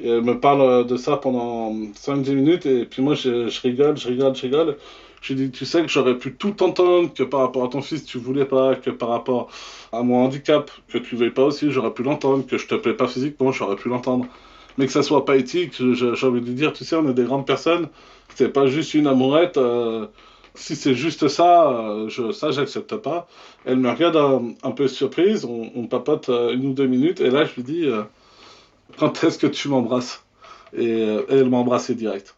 Et 0.00 0.08
elle 0.08 0.22
me 0.22 0.40
parle 0.40 0.86
de 0.86 0.96
ça 0.96 1.16
pendant 1.16 1.72
5-10 1.72 2.34
minutes 2.34 2.66
et 2.66 2.84
puis 2.84 3.02
moi 3.02 3.14
je, 3.14 3.48
rigole, 3.62 3.96
je 3.96 4.08
rigole, 4.08 4.34
je 4.34 4.42
rigole. 4.42 4.76
Je 5.20 5.32
lui 5.32 5.46
dis, 5.46 5.50
tu 5.52 5.64
sais 5.64 5.80
que 5.82 5.88
j'aurais 5.88 6.18
pu 6.18 6.34
tout 6.34 6.62
entendre, 6.62 7.12
que 7.14 7.22
par 7.22 7.40
rapport 7.40 7.64
à 7.64 7.68
ton 7.68 7.80
fils 7.80 8.04
tu 8.04 8.18
voulais 8.18 8.44
pas, 8.44 8.74
que 8.74 8.90
par 8.90 9.08
rapport 9.10 9.50
à 9.92 10.02
mon 10.02 10.24
handicap, 10.24 10.70
que 10.88 10.98
tu 10.98 11.16
veuilles 11.16 11.30
pas 11.30 11.44
aussi, 11.44 11.70
j'aurais 11.70 11.94
pu 11.94 12.02
l'entendre, 12.02 12.44
que 12.46 12.58
je 12.58 12.66
te 12.66 12.74
plais 12.74 12.94
pas 12.94 13.06
physiquement, 13.08 13.52
j'aurais 13.52 13.76
pu 13.76 13.88
l'entendre. 13.88 14.26
Mais 14.76 14.86
que 14.86 14.92
ça 14.92 15.02
soit 15.02 15.24
pas 15.24 15.36
éthique, 15.36 15.74
j'ai 15.74 16.26
envie 16.26 16.40
de 16.40 16.52
dire, 16.52 16.72
tu 16.72 16.84
sais, 16.84 16.96
on 16.96 17.08
est 17.08 17.14
des 17.14 17.24
grandes 17.24 17.46
personnes, 17.46 17.88
c'est 18.34 18.48
pas 18.48 18.66
juste 18.66 18.94
une 18.94 19.06
amourette. 19.06 19.56
Euh, 19.56 20.06
si 20.56 20.76
c'est 20.76 20.94
juste 20.94 21.28
ça, 21.28 21.70
euh, 21.70 22.32
ça, 22.32 22.50
j'accepte 22.50 22.96
pas. 22.96 23.28
Elle 23.64 23.76
me 23.76 23.90
regarde 23.90 24.16
un, 24.62 24.70
peu 24.70 24.88
surprise, 24.88 25.44
on, 25.44 25.86
papote 25.86 26.28
euh, 26.28 26.54
une 26.54 26.66
ou 26.66 26.72
deux 26.72 26.86
minutes, 26.86 27.20
et 27.20 27.30
là, 27.30 27.44
je 27.44 27.54
lui 27.54 27.62
dis 27.62 27.86
Quand 28.98 29.24
est-ce 29.24 29.38
que 29.38 29.46
tu 29.46 29.68
m'embrasses? 29.68 30.24
Et 30.76 31.06
elle 31.28 31.48
m'a 31.48 31.58
embrassé 31.58 31.94
direct. 31.94 32.36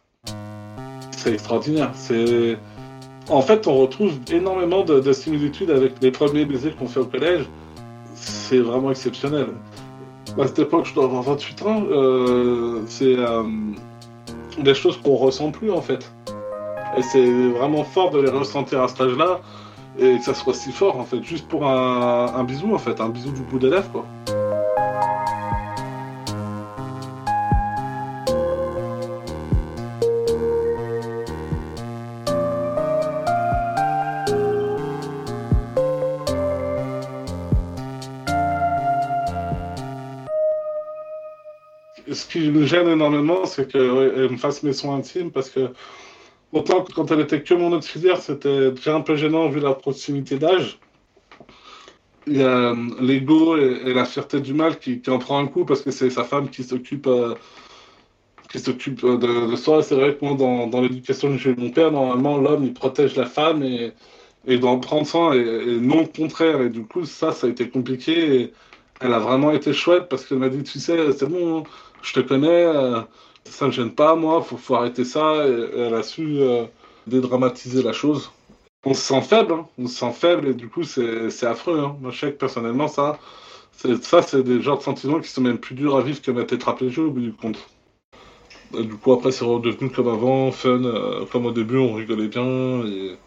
C'est 1.11 1.33
extraordinaire. 1.33 1.91
C'est. 1.95 2.57
En 3.29 3.41
fait, 3.41 3.67
on 3.67 3.75
retrouve 3.75 4.13
énormément 4.31 4.83
de, 4.83 5.11
similitudes 5.11 5.69
avec 5.69 5.93
les 6.01 6.11
premiers 6.11 6.45
baisers 6.45 6.75
qu'on 6.75 6.87
fait 6.87 6.99
au 6.99 7.05
collège. 7.05 7.45
C'est 8.15 8.59
vraiment 8.59 8.91
exceptionnel. 8.91 9.47
À 10.39 10.47
cette 10.47 10.59
époque, 10.59 10.85
je 10.85 10.93
dois 10.93 11.05
avoir 11.05 11.23
28 11.23 11.61
ans. 11.63 11.83
c'est 12.87 13.15
des 14.61 14.73
choses 14.73 14.97
qu'on 14.97 15.15
ressent 15.15 15.51
plus 15.51 15.71
en 15.71 15.81
fait. 15.81 16.11
Et 16.97 17.01
c'est 17.01 17.49
vraiment 17.49 17.83
fort 17.83 18.11
de 18.11 18.19
les 18.19 18.29
ressentir 18.29 18.81
à 18.81 18.87
cet 18.87 19.01
âge-là 19.01 19.39
et 19.99 20.17
que 20.17 20.23
ça 20.23 20.33
soit 20.33 20.53
si 20.53 20.71
fort 20.71 20.97
en 20.99 21.03
fait, 21.03 21.23
juste 21.23 21.47
pour 21.47 21.67
un, 21.67 22.43
bisou 22.43 22.73
en 22.73 22.77
fait, 22.77 22.99
un 23.01 23.09
bisou 23.09 23.31
du 23.31 23.41
bout 23.41 23.59
des 23.59 23.69
lèvres 23.69 23.91
quoi. 23.91 24.05
Qui 42.27 42.51
me 42.51 42.65
gêne 42.65 42.87
énormément, 42.87 43.45
c'est 43.45 43.71
qu'elle 43.71 44.29
me 44.29 44.37
fasse 44.37 44.63
mes 44.63 44.73
soins 44.73 44.97
intimes 44.97 45.31
parce 45.31 45.49
que 45.49 45.69
Autant 46.53 46.83
que 46.83 46.93
quand 46.93 47.11
elle 47.11 47.19
était 47.19 47.43
que 47.43 47.53
mon 47.53 47.73
auxiliaire, 47.73 48.21
c'était 48.21 48.71
déjà 48.71 48.95
un 48.95 49.01
peu 49.01 49.15
gênant 49.15 49.49
vu 49.49 49.59
la 49.59 49.73
proximité 49.73 50.37
d'âge. 50.37 50.79
Il 52.25 52.37
y 52.37 52.43
a 52.43 52.71
euh, 52.71 52.75
l'ego 53.01 53.57
et, 53.57 53.93
la 53.93 54.05
fierté 54.05 54.39
du 54.39 54.53
mal 54.53 54.79
qui, 54.79 55.01
en 55.07 55.19
prend 55.19 55.39
un 55.39 55.47
coup 55.47 55.65
parce 55.65 55.81
que 55.81 55.91
c'est 55.91 56.09
sa 56.09 56.23
femme 56.23 56.49
qui 56.49 56.63
s'occupe 56.63 57.07
euh, 57.07 57.35
qui 58.51 58.59
s'occupe 58.59 59.03
euh, 59.03 59.17
de, 59.17 59.55
soi. 59.57 59.83
C'est 59.83 59.95
vrai 59.95 60.15
que 60.15 60.25
moi, 60.25 60.35
dans, 60.35 60.81
l'éducation 60.81 61.31
que 61.31 61.37
j'ai 61.37 61.51
eu 61.51 61.55
mon 61.57 61.69
père, 61.69 61.91
normalement, 61.91 62.37
l'homme, 62.37 62.63
il 62.63 62.73
protège 62.73 63.15
la 63.17 63.25
femme 63.25 63.63
et, 63.63 63.91
et 64.45 64.57
doit 64.57 64.71
en 64.71 64.79
prendre 64.79 65.05
soin 65.05 65.33
et, 65.33 65.79
non 65.81 66.01
le 66.01 66.07
contraire. 66.07 66.61
Et 66.61 66.69
du 66.69 66.85
coup, 66.85 67.05
ça, 67.05 67.33
ça 67.33 67.47
a 67.47 67.49
été 67.49 67.69
compliqué. 67.69 68.53
Elle 69.01 69.13
a 69.13 69.19
vraiment 69.19 69.51
été 69.51 69.73
chouette 69.73 70.07
parce 70.09 70.25
qu'elle 70.25 70.39
m'a 70.39 70.49
dit, 70.49 70.63
tu 70.63 70.79
sais, 70.79 71.11
c'est 71.13 71.27
bon, 71.29 71.63
je 72.01 72.13
te 72.13 72.19
connais 72.19 72.65
ça 73.49 73.67
me 73.67 73.71
gêne 73.71 73.91
pas, 73.91 74.15
moi, 74.15 74.41
faut, 74.41 74.57
faut 74.57 74.75
arrêter 74.75 75.05
ça. 75.05 75.47
Et, 75.47 75.69
elle 75.77 75.93
a 75.93 76.03
su 76.03 76.39
euh, 76.39 76.65
dédramatiser 77.07 77.81
la 77.83 77.93
chose. 77.93 78.31
On 78.85 78.93
se 78.93 79.01
sent 79.01 79.21
faible, 79.21 79.53
hein. 79.53 79.67
on 79.77 79.87
se 79.87 79.97
sent 79.97 80.11
faible 80.13 80.47
et 80.47 80.53
du 80.53 80.69
coup 80.69 80.83
c'est 80.83 81.43
affreux. 81.45 81.79
Hein. 81.79 81.97
Moi 81.99 82.11
je 82.11 82.19
sais 82.19 82.31
que 82.31 82.37
personnellement 82.37 82.87
ça, 82.87 83.19
ça 84.01 84.21
c'est 84.21 84.43
des 84.43 84.61
genres 84.61 84.77
de 84.77 84.83
sentiments 84.83 85.19
qui 85.19 85.29
sont 85.29 85.41
même 85.41 85.57
plus 85.57 85.75
durs 85.75 85.97
à 85.97 86.01
vivre 86.01 86.21
que 86.21 86.31
ma 86.31 86.45
tétraplégie 86.45 87.01
au 87.01 87.11
bout 87.11 87.19
du 87.19 87.33
compte. 87.33 87.57
du 88.73 88.95
coup 88.95 89.11
après 89.13 89.31
c'est 89.31 89.43
redevenu 89.43 89.89
comme 89.89 90.07
avant, 90.07 90.51
fun, 90.51 90.83
euh, 90.85 91.25
comme 91.31 91.47
au 91.47 91.51
début 91.51 91.77
on 91.77 91.95
rigolait 91.95 92.27
bien 92.27 92.85
et 92.85 93.17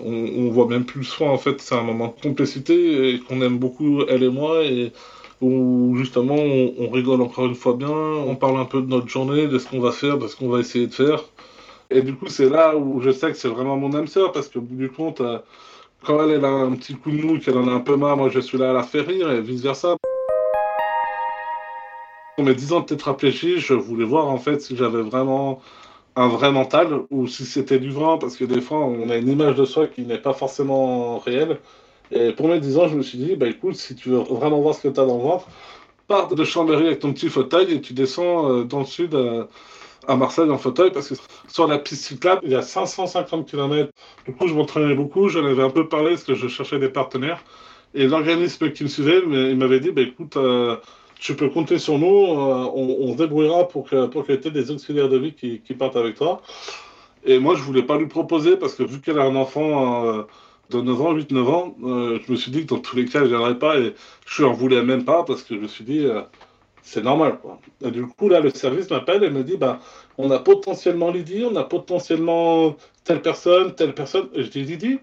On, 0.00 0.50
voit 0.50 0.68
même 0.68 0.84
plus 0.84 1.00
le 1.00 1.06
soin, 1.06 1.30
en 1.30 1.38
fait, 1.38 1.60
c'est 1.60 1.74
un 1.74 1.82
moment 1.82 2.14
de 2.16 2.22
complicité 2.22 3.20
qu'on 3.26 3.40
aime 3.42 3.58
beaucoup, 3.58 4.02
elle 4.08 4.22
et 4.22 4.28
moi, 4.28 4.62
et 4.62 4.92
où 5.40 5.94
justement 5.96 6.34
on, 6.34 6.90
rigole 6.90 7.22
encore 7.22 7.46
une 7.46 7.54
fois 7.54 7.74
bien, 7.74 7.88
on 7.90 8.34
parle 8.36 8.58
un 8.58 8.64
peu 8.64 8.80
de 8.82 8.88
notre 8.88 9.08
journée, 9.08 9.46
de 9.46 9.58
ce 9.58 9.68
qu'on 9.68 9.80
va 9.80 9.92
faire, 9.92 10.18
de 10.18 10.26
ce 10.26 10.36
qu'on 10.36 10.48
va 10.48 10.60
essayer 10.60 10.86
de 10.86 10.94
faire. 10.94 11.24
Et 11.90 12.02
du 12.02 12.14
coup, 12.14 12.26
c'est 12.28 12.48
là 12.48 12.76
où 12.76 13.00
je 13.00 13.10
sais 13.10 13.30
que 13.30 13.36
c'est 13.36 13.48
vraiment 13.48 13.76
mon 13.76 13.94
âme 13.94 14.08
sœur, 14.08 14.32
parce 14.32 14.48
que 14.48 14.58
au 14.58 14.62
bout 14.62 14.74
du 14.76 14.90
compte, 14.90 15.20
euh, 15.20 15.38
quand 16.04 16.28
elle, 16.28 16.44
a 16.44 16.48
un 16.48 16.72
petit 16.72 16.94
coup 16.94 17.10
de 17.10 17.22
mou, 17.22 17.38
qu'elle 17.38 17.56
en 17.56 17.68
a 17.68 17.72
un 17.72 17.80
peu 17.80 17.96
marre, 17.96 18.16
moi 18.16 18.28
je 18.28 18.40
suis 18.40 18.58
là 18.58 18.70
à 18.70 18.72
la 18.72 18.82
faire 18.82 19.06
rire, 19.06 19.30
et 19.30 19.40
vice 19.40 19.62
versa. 19.62 19.96
Mes 22.38 22.54
10 22.54 22.72
ans 22.72 22.82
tétraplégie, 22.82 23.58
je 23.58 23.74
voulais 23.74 24.04
voir 24.04 24.28
en 24.28 24.38
fait 24.38 24.60
si 24.60 24.76
j'avais 24.76 25.02
vraiment 25.02 25.60
un 26.14 26.28
vrai 26.28 26.52
mental 26.52 27.00
ou 27.10 27.26
si 27.26 27.44
c'était 27.44 27.78
du 27.78 27.90
vrai, 27.90 28.18
parce 28.20 28.36
que 28.36 28.44
des 28.44 28.60
fois 28.60 28.78
on 28.78 29.08
a 29.10 29.16
une 29.16 29.28
image 29.28 29.56
de 29.56 29.64
soi 29.64 29.86
qui 29.88 30.02
n'est 30.02 30.18
pas 30.18 30.34
forcément 30.34 31.18
réelle. 31.18 31.58
Et 32.10 32.32
pour 32.32 32.48
mes 32.48 32.60
10 32.60 32.78
ans, 32.78 32.88
je 32.88 32.96
me 32.96 33.02
suis 33.02 33.18
dit, 33.18 33.36
bah 33.36 33.48
écoute, 33.48 33.76
si 33.76 33.94
tu 33.94 34.10
veux 34.10 34.18
vraiment 34.18 34.60
voir 34.60 34.74
ce 34.74 34.82
que 34.82 34.88
tu 34.88 35.00
as 35.00 35.04
dans 35.04 35.16
le 35.16 35.22
ventre, 35.22 35.46
pars 36.08 36.34
de 36.34 36.44
Chambéry 36.44 36.86
avec 36.86 37.00
ton 37.00 37.12
petit 37.12 37.28
fauteuil 37.28 37.72
et 37.74 37.80
tu 37.80 37.92
descends 37.92 38.50
euh, 38.50 38.64
dans 38.64 38.80
le 38.80 38.86
sud 38.86 39.14
euh, 39.14 39.44
à 40.08 40.16
Marseille 40.16 40.50
en 40.50 40.56
fauteuil 40.56 40.90
parce 40.90 41.08
que 41.10 41.14
sur 41.48 41.66
la 41.66 41.78
piste 41.78 42.04
cyclable, 42.04 42.40
il 42.44 42.50
y 42.50 42.56
a 42.56 42.62
550 42.62 43.48
km. 43.48 43.92
Du 44.26 44.32
coup, 44.34 44.48
je 44.48 44.54
m'entraînais 44.54 44.94
beaucoup, 44.94 45.28
j'en 45.28 45.44
avais 45.44 45.62
un 45.62 45.70
peu 45.70 45.86
parlé 45.86 46.10
parce 46.10 46.24
que 46.24 46.34
je 46.34 46.48
cherchais 46.48 46.78
des 46.78 46.88
partenaires. 46.88 47.44
Et 47.94 48.06
l'organisme 48.06 48.72
qui 48.72 48.84
me 48.84 48.88
suivait, 48.88 49.18
il 49.18 49.56
m'avait 49.56 49.80
dit, 49.80 49.90
bah 49.90 50.02
écoute, 50.02 50.36
euh, 50.36 50.76
tu 51.20 51.34
peux 51.36 51.48
compter 51.50 51.78
sur 51.78 51.98
nous, 51.98 52.06
on, 52.06 53.12
se 53.12 53.16
débrouillera 53.16 53.66
pour 53.66 53.88
que 53.88 54.06
pour 54.06 54.24
qu'il 54.24 54.36
y 54.36 54.46
ait 54.46 54.50
des 54.50 54.70
auxiliaires 54.70 55.08
de 55.08 55.18
vie 55.18 55.32
qui, 55.32 55.74
partent 55.74 55.96
avec 55.96 56.14
toi. 56.14 56.42
Et 57.24 57.40
moi, 57.40 57.56
je 57.56 57.62
voulais 57.62 57.82
pas 57.82 57.98
lui 57.98 58.06
proposer 58.06 58.56
parce 58.56 58.74
que 58.74 58.84
vu 58.84 59.00
qu'elle 59.00 59.18
a 59.18 59.24
un 59.24 59.34
enfant 59.34 60.26
de 60.70 60.80
9 60.80 61.00
ans, 61.00 61.14
8-9 61.14 61.48
ans, 61.48 61.76
euh, 61.84 62.18
je 62.26 62.32
me 62.32 62.36
suis 62.36 62.50
dit 62.50 62.62
que 62.62 62.74
dans 62.74 62.80
tous 62.80 62.96
les 62.96 63.06
cas, 63.06 63.20
je 63.20 63.28
viendrais 63.28 63.58
pas 63.58 63.78
et 63.78 63.94
je 64.26 64.42
n'en 64.42 64.52
voulais 64.52 64.82
même 64.82 65.04
pas 65.04 65.24
parce 65.24 65.42
que 65.42 65.54
je 65.54 65.60
me 65.60 65.66
suis 65.66 65.84
dit, 65.84 66.04
euh, 66.04 66.22
c'est 66.82 67.02
normal. 67.02 67.38
Quoi. 67.40 67.58
Et 67.84 67.90
du 67.90 68.06
coup, 68.06 68.28
là, 68.28 68.40
le 68.40 68.50
service 68.50 68.90
m'appelle 68.90 69.24
et 69.24 69.30
me 69.30 69.42
dit, 69.44 69.56
bah, 69.56 69.80
on 70.18 70.30
a 70.30 70.38
potentiellement 70.38 71.10
Lydie, 71.10 71.44
on 71.50 71.56
a 71.56 71.64
potentiellement 71.64 72.76
telle 73.04 73.22
personne, 73.22 73.74
telle 73.74 73.94
personne. 73.94 74.28
Et 74.34 74.44
je 74.44 74.50
dis, 74.50 74.62
Lydie? 74.62 74.98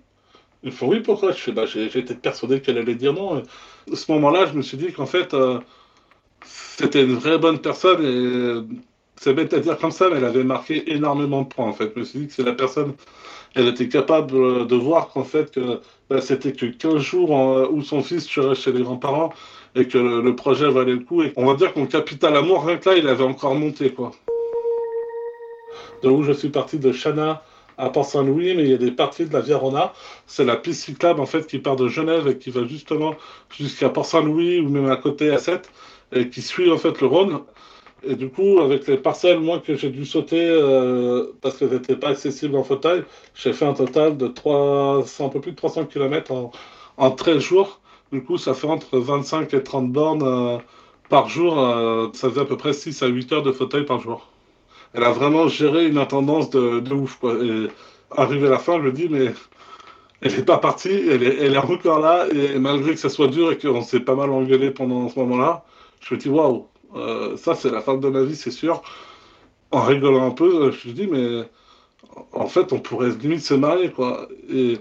Il 0.64 0.72
faut 0.72 0.88
oui, 0.88 1.00
pourquoi? 1.02 1.32
Je 1.32 1.38
fais, 1.38 1.52
bah, 1.52 1.66
été 1.76 2.16
persuadé 2.16 2.60
qu'elle 2.60 2.80
allait 2.80 2.96
dire 2.96 3.14
non. 3.14 3.44
À 3.92 3.96
ce 3.96 4.12
moment-là, 4.14 4.48
je 4.48 4.54
me 4.54 4.64
suis 4.64 4.78
dit 4.78 4.92
qu'en 4.92 5.06
fait, 5.06 5.34
euh, 5.36 5.60
c'était 6.44 7.04
une 7.04 7.16
vraie 7.16 7.38
bonne 7.38 7.60
personne 7.60 8.04
et 8.04 8.76
c'est 9.18 9.34
bête 9.34 9.54
à 9.54 9.60
dire 9.60 9.78
comme 9.78 9.92
ça, 9.92 10.10
mais 10.10 10.18
elle 10.18 10.26
avait 10.26 10.44
marqué 10.44 10.92
énormément 10.92 11.44
de 11.44 11.48
points 11.48 11.68
en 11.68 11.74
fait. 11.74 11.92
Je 11.96 12.00
me 12.00 12.06
suis 12.06 12.20
dit 12.20 12.28
que 12.28 12.34
c'est 12.34 12.44
la 12.44 12.54
personne 12.54 12.94
elle 13.56 13.70
était 13.70 13.88
capable 13.88 14.68
de 14.68 14.76
voir 14.76 15.08
qu'en 15.08 15.24
fait, 15.24 15.52
que, 15.52 15.80
bah, 16.10 16.20
c'était 16.20 16.52
que 16.52 16.66
15 16.66 16.98
jours 16.98 17.32
où 17.72 17.82
son 17.82 18.04
fils 18.04 18.28
serait 18.28 18.54
chez 18.54 18.74
les 18.74 18.84
grands-parents 18.84 19.32
et 19.76 19.88
que 19.88 19.98
le, 19.98 20.36
projet 20.36 20.70
valait 20.70 20.94
le 20.94 21.00
coup. 21.00 21.24
Et 21.24 21.34
on 21.38 21.46
va 21.46 21.56
dire 21.56 21.74
que 21.74 21.80
mon 21.80 21.86
capital 21.86 22.36
amour, 22.36 22.66
rien 22.66 22.78
que 22.78 22.90
là, 22.90 22.98
il 22.98 23.08
avait 23.08 23.24
encore 23.24 23.56
monté, 23.56 23.92
quoi. 23.92 24.12
De 26.04 26.10
où 26.10 26.24
je 26.24 26.34
suis 26.34 26.50
parti 26.50 26.78
de 26.78 26.92
Chana 26.92 27.44
à 27.78 27.90
Port-Saint-Louis, 27.90 28.56
mais 28.56 28.64
il 28.64 28.70
y 28.70 28.74
a 28.74 28.78
des 28.78 28.92
parties 28.92 29.26
de 29.26 29.34
la 29.34 29.40
Via 29.40 29.58
Rona. 29.58 29.94
C'est 30.28 30.46
la 30.46 30.58
piste 30.58 30.84
cyclable, 30.84 31.22
en 31.22 31.26
fait, 31.26 31.48
qui 31.48 31.60
part 31.60 31.78
de 31.78 31.88
Genève 31.88 32.28
et 32.28 32.38
qui 32.38 32.52
va 32.52 32.66
justement 32.66 33.16
jusqu'à 33.58 33.90
Port-Saint-Louis 33.90 34.60
ou 34.60 34.70
même 34.70 34.90
à 34.90 34.98
côté 34.98 35.30
à 35.32 35.38
7 35.38 35.70
et 36.14 36.30
qui 36.30 36.42
suit, 36.42 36.70
en 36.70 36.78
fait, 36.78 37.00
le 37.00 37.08
Rhône. 37.08 37.40
Et 38.04 38.16
du 38.16 38.30
coup, 38.30 38.60
avec 38.60 38.88
les 38.88 38.98
parcelles, 38.98 39.40
moi, 39.40 39.60
que 39.60 39.76
j'ai 39.76 39.90
dû 39.90 40.06
sauter 40.06 40.48
euh, 40.48 41.34
parce 41.42 41.58
qu'elles 41.58 41.72
n'étaient 41.72 41.96
pas 41.96 42.10
accessibles 42.10 42.56
en 42.56 42.64
fauteuil, 42.64 43.04
j'ai 43.34 43.54
fait 43.54 43.66
un 43.66 43.74
total 43.74 44.18
de 44.18 44.28
300, 44.28 45.26
un 45.26 45.30
peu 45.30 45.42
plus 45.42 45.52
de 45.52 45.56
300 45.56 45.86
km 45.86 46.32
en, 46.32 46.52
en 46.98 47.12
13 47.12 47.40
jours. 47.40 47.80
Du 48.12 48.24
coup, 48.24 48.38
ça 48.38 48.54
fait 48.54 48.68
entre 48.68 49.00
25 49.00 49.54
et 49.54 49.64
30 49.64 49.92
bornes 49.92 50.24
euh, 50.24 50.58
par 51.10 51.30
jour. 51.30 51.60
Euh, 51.60 52.10
ça 52.14 52.30
faisait 52.30 52.42
à 52.42 52.46
peu 52.46 52.58
près 52.58 52.74
6 52.74 53.02
à 53.02 53.08
8 53.08 53.32
heures 53.34 53.44
de 53.44 53.52
fauteuil 53.52 53.86
par 53.86 54.00
jour. 54.00 54.30
Elle 54.94 55.04
a 55.04 55.12
vraiment 55.12 55.48
géré 55.48 55.88
une 55.88 55.98
intendance 55.98 56.50
de, 56.50 56.94
ouf. 56.94 57.18
Quoi. 57.20 57.36
Et 57.44 57.68
arrivé 58.12 58.48
à 58.48 58.52
la 58.52 58.60
fin, 58.60 58.78
je 58.78 58.84
me 58.84 58.92
dis, 58.92 59.10
mais 59.10 59.34
elle 60.22 60.36
n'est 60.36 60.44
pas 60.44 60.58
partie, 60.58 61.10
elle 61.10 61.24
est, 61.24 61.38
elle 61.40 61.56
est 61.56 61.58
encore 61.58 62.00
là. 62.00 62.28
Et 62.32 62.60
malgré 62.60 62.94
que 62.94 63.00
ça 63.00 63.10
soit 63.10 63.28
dur 63.28 63.52
et 63.52 63.58
qu'on 63.58 63.82
s'est 63.82 64.00
pas 64.00 64.16
mal 64.16 64.30
engueulé 64.32 64.72
pendant 64.72 65.10
ce 65.10 65.20
moment-là, 65.20 65.66
je 66.02 66.14
me 66.14 66.20
dis, 66.20 66.30
waouh 66.30 66.68
euh, 66.96 67.38
ça, 67.38 67.56
c'est 67.56 67.70
la 67.72 67.82
fin 67.82 67.98
de 67.98 68.08
ma 68.10 68.24
vie, 68.24 68.36
c'est 68.36 68.52
sûr. 68.52 68.82
En 69.72 69.84
rigolant 69.84 70.28
un 70.28 70.32
peu, 70.32 70.72
je 70.72 70.90
me 70.90 70.94
dis, 70.94 71.08
mais 71.08 71.44
en 72.34 72.48
fait, 72.48 72.74
on 72.74 72.80
pourrait 72.80 73.12
limite 73.12 73.42
se 73.42 73.54
marier, 73.54 73.92
quoi. 73.92 74.28
Et, 74.50 74.78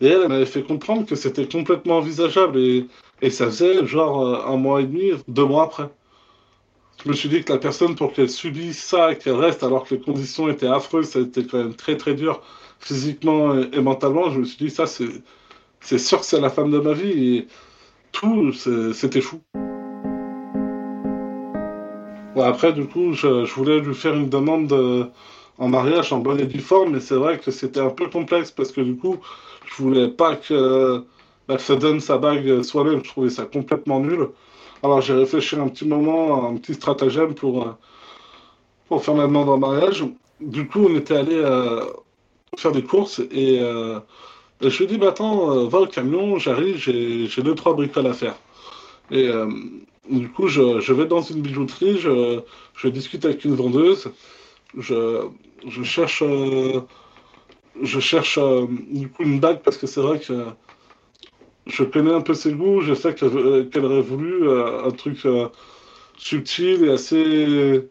elle, 0.00 0.22
elle 0.22 0.28
m'avait 0.28 0.46
fait 0.46 0.62
comprendre 0.62 1.06
que 1.06 1.14
c'était 1.14 1.48
complètement 1.48 1.98
envisageable. 1.98 2.58
Et, 2.58 2.86
et, 3.22 3.30
ça 3.30 3.46
faisait 3.46 3.86
genre 3.86 4.26
euh, 4.26 4.52
un 4.52 4.56
mois 4.56 4.82
et 4.82 4.84
demi, 4.84 5.12
deux 5.28 5.44
mois 5.44 5.64
après. 5.64 5.88
Je 7.04 7.10
me 7.10 7.14
suis 7.14 7.28
dit 7.28 7.42
que 7.44 7.52
la 7.52 7.58
personne, 7.58 7.94
pour 7.94 8.12
qu'elle 8.12 8.30
subisse 8.30 8.82
ça 8.82 9.12
et 9.12 9.18
qu'elle 9.18 9.34
reste, 9.34 9.62
alors 9.62 9.84
que 9.84 9.94
les 9.94 10.00
conditions 10.00 10.48
étaient 10.48 10.66
affreuses, 10.66 11.08
ça 11.10 11.20
a 11.20 11.22
été 11.22 11.46
quand 11.46 11.58
même 11.58 11.74
très 11.74 11.96
très 11.96 12.14
dur 12.14 12.42
physiquement 12.80 13.58
et, 13.58 13.80
mentalement, 13.80 14.30
je 14.30 14.40
me 14.40 14.44
suis 14.44 14.58
dit, 14.58 14.70
ça, 14.70 14.86
c'est 14.86 15.98
sûr 15.98 16.20
que 16.20 16.26
c'est 16.26 16.40
la 16.40 16.50
femme 16.50 16.70
de 16.70 16.78
ma 16.78 16.92
vie. 16.92 17.36
Et 17.36 17.48
tout, 18.12 18.52
c'était 18.52 19.20
fou 19.20 19.40
après, 22.44 22.72
du 22.72 22.86
coup, 22.86 23.12
je, 23.12 23.44
voulais 23.54 23.80
lui 23.80 23.94
faire 23.94 24.14
une 24.14 24.28
demande 24.28 25.10
en 25.58 25.68
mariage 25.68 26.12
en 26.12 26.18
bonne 26.18 26.40
et 26.40 26.46
due 26.46 26.60
forme, 26.60 26.92
mais 26.92 27.00
c'est 27.00 27.14
vrai 27.14 27.38
que 27.38 27.50
c'était 27.50 27.80
un 27.80 27.90
peu 27.90 28.08
complexe 28.08 28.50
parce 28.50 28.72
que 28.72 28.80
du 28.80 28.96
coup, 28.96 29.16
je 29.66 29.82
voulais 29.82 30.08
pas 30.08 30.36
que 30.36 31.02
bah, 31.48 31.58
se 31.58 31.72
donne 31.72 32.00
sa 32.00 32.18
bague 32.18 32.62
soi-même. 32.62 33.00
Je 33.04 33.08
trouvais 33.08 33.30
ça 33.30 33.44
complètement 33.44 34.00
nul. 34.00 34.28
Alors 34.82 35.00
j'ai 35.00 35.14
réfléchi 35.14 35.56
un 35.56 35.68
petit 35.68 35.86
moment, 35.86 36.48
un 36.48 36.56
petit 36.56 36.74
stratagème 36.74 37.34
pour, 37.34 37.62
euh, 37.62 37.72
pour 38.88 39.04
faire 39.04 39.14
ma 39.14 39.26
demande 39.26 39.48
en 39.48 39.58
mariage. 39.58 40.04
Du 40.40 40.68
coup, 40.68 40.86
on 40.90 40.96
était 40.96 41.16
allé 41.16 41.34
euh, 41.34 41.84
faire 42.56 42.72
des 42.72 42.82
courses 42.82 43.20
et, 43.30 43.58
euh, 43.60 43.98
je 44.60 44.68
lui 44.78 44.84
ai 44.84 44.86
dit, 44.86 44.98
bah, 44.98 45.08
attends, 45.08 45.66
va 45.66 45.80
au 45.80 45.86
camion, 45.86 46.38
j'arrive, 46.38 46.76
j'ai 46.78 47.42
deux, 47.42 47.54
trois 47.54 47.74
bricoles 47.74 48.06
à 48.06 48.14
faire. 48.14 48.36
Et 49.10 49.28
du 50.08 50.28
coup, 50.28 50.48
je, 50.48 50.92
vais 50.92 51.06
dans 51.06 51.22
une 51.22 51.42
bijouterie, 51.42 51.98
je, 51.98 52.88
discute 52.88 53.24
avec 53.24 53.44
une 53.44 53.54
vendeuse, 53.54 54.10
je, 54.76 55.28
cherche, 55.82 56.22
je 57.82 58.00
cherche 58.00 58.38
euh, 58.38 58.62
euh, 58.62 58.66
du 58.90 59.08
coup 59.08 59.22
une 59.22 59.40
bague 59.40 59.60
parce 59.62 59.76
que 59.76 59.86
c'est 59.86 60.00
vrai 60.00 60.20
que 60.20 60.46
je 61.66 61.82
connais 61.84 62.12
un 62.12 62.20
peu 62.20 62.34
ses 62.34 62.52
goûts, 62.52 62.80
je 62.80 62.94
sais 62.94 63.14
qu'elle 63.14 63.84
aurait 63.84 64.00
voulu 64.00 64.48
euh, 64.48 64.84
un 64.84 64.90
truc 64.90 65.26
subtil 66.16 66.84
et 66.84 66.90
assez, 66.90 67.82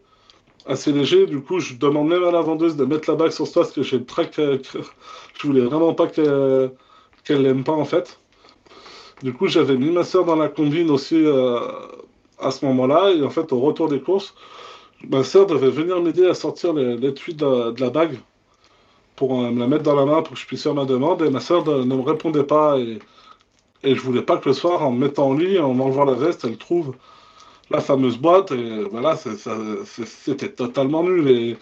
assez 0.66 0.92
léger. 0.92 1.26
Du 1.26 1.40
coup, 1.40 1.60
je 1.60 1.74
demande 1.74 2.08
même 2.08 2.24
à 2.24 2.30
la 2.30 2.40
vendeuse 2.40 2.76
de 2.76 2.84
mettre 2.84 3.10
la 3.10 3.16
bague 3.16 3.32
sur 3.32 3.46
soi 3.46 3.62
parce 3.62 3.74
que 3.74 3.82
j'ai 3.82 3.98
le 3.98 4.06
trac. 4.06 4.34
je 4.36 5.46
voulais 5.46 5.60
vraiment 5.60 5.92
pas 5.92 6.06
qu'elle 6.06 6.72
l'aime 7.28 7.64
pas 7.64 7.72
en 7.72 7.84
fait. 7.84 8.18
Du 9.22 9.32
coup, 9.32 9.46
j'avais 9.48 9.76
mis 9.76 9.90
ma 9.90 10.04
soeur 10.04 10.24
dans 10.24 10.36
la 10.36 10.48
combine 10.48 10.90
aussi 10.90 11.24
à 12.38 12.50
ce 12.50 12.64
moment-là, 12.66 13.12
et 13.12 13.22
en 13.22 13.30
fait, 13.30 13.52
au 13.52 13.60
retour 13.60 13.88
des 13.88 14.00
courses, 14.00 14.34
ma 15.08 15.24
soeur 15.24 15.46
devait 15.46 15.70
venir 15.70 16.00
m'aider 16.02 16.26
à 16.26 16.34
sortir 16.34 16.72
l'étui 16.72 17.34
de, 17.34 17.80
la 17.80 17.90
bague 17.90 18.18
pour 19.14 19.40
euh, 19.40 19.50
me 19.50 19.60
la 19.60 19.66
mettre 19.66 19.82
dans 19.82 19.94
la 19.94 20.04
main 20.04 20.22
pour 20.22 20.34
que 20.34 20.40
je 20.40 20.46
puisse 20.46 20.62
faire 20.62 20.74
ma 20.74 20.84
demande. 20.84 21.22
Et 21.22 21.30
ma 21.30 21.40
soeur 21.40 21.64
ne 21.66 21.84
me 21.84 22.02
répondait 22.02 22.44
pas. 22.44 22.78
Et, 22.78 22.98
et 23.82 23.94
je 23.94 24.00
voulais 24.00 24.22
pas 24.22 24.36
que 24.38 24.48
le 24.48 24.54
soir, 24.54 24.82
en 24.82 24.92
me 24.92 24.98
mettant 25.06 25.28
en 25.28 25.34
lit, 25.34 25.58
en 25.58 25.72
mangeant 25.74 26.04
la 26.04 26.14
veste, 26.14 26.44
elle 26.44 26.56
trouve 26.58 26.94
la 27.70 27.80
fameuse 27.80 28.18
boîte. 28.18 28.52
Et 28.52 28.84
voilà, 28.84 29.16
c'était 29.16 30.50
totalement 30.50 31.02
nul. 31.02 31.30
Et, 31.30 31.56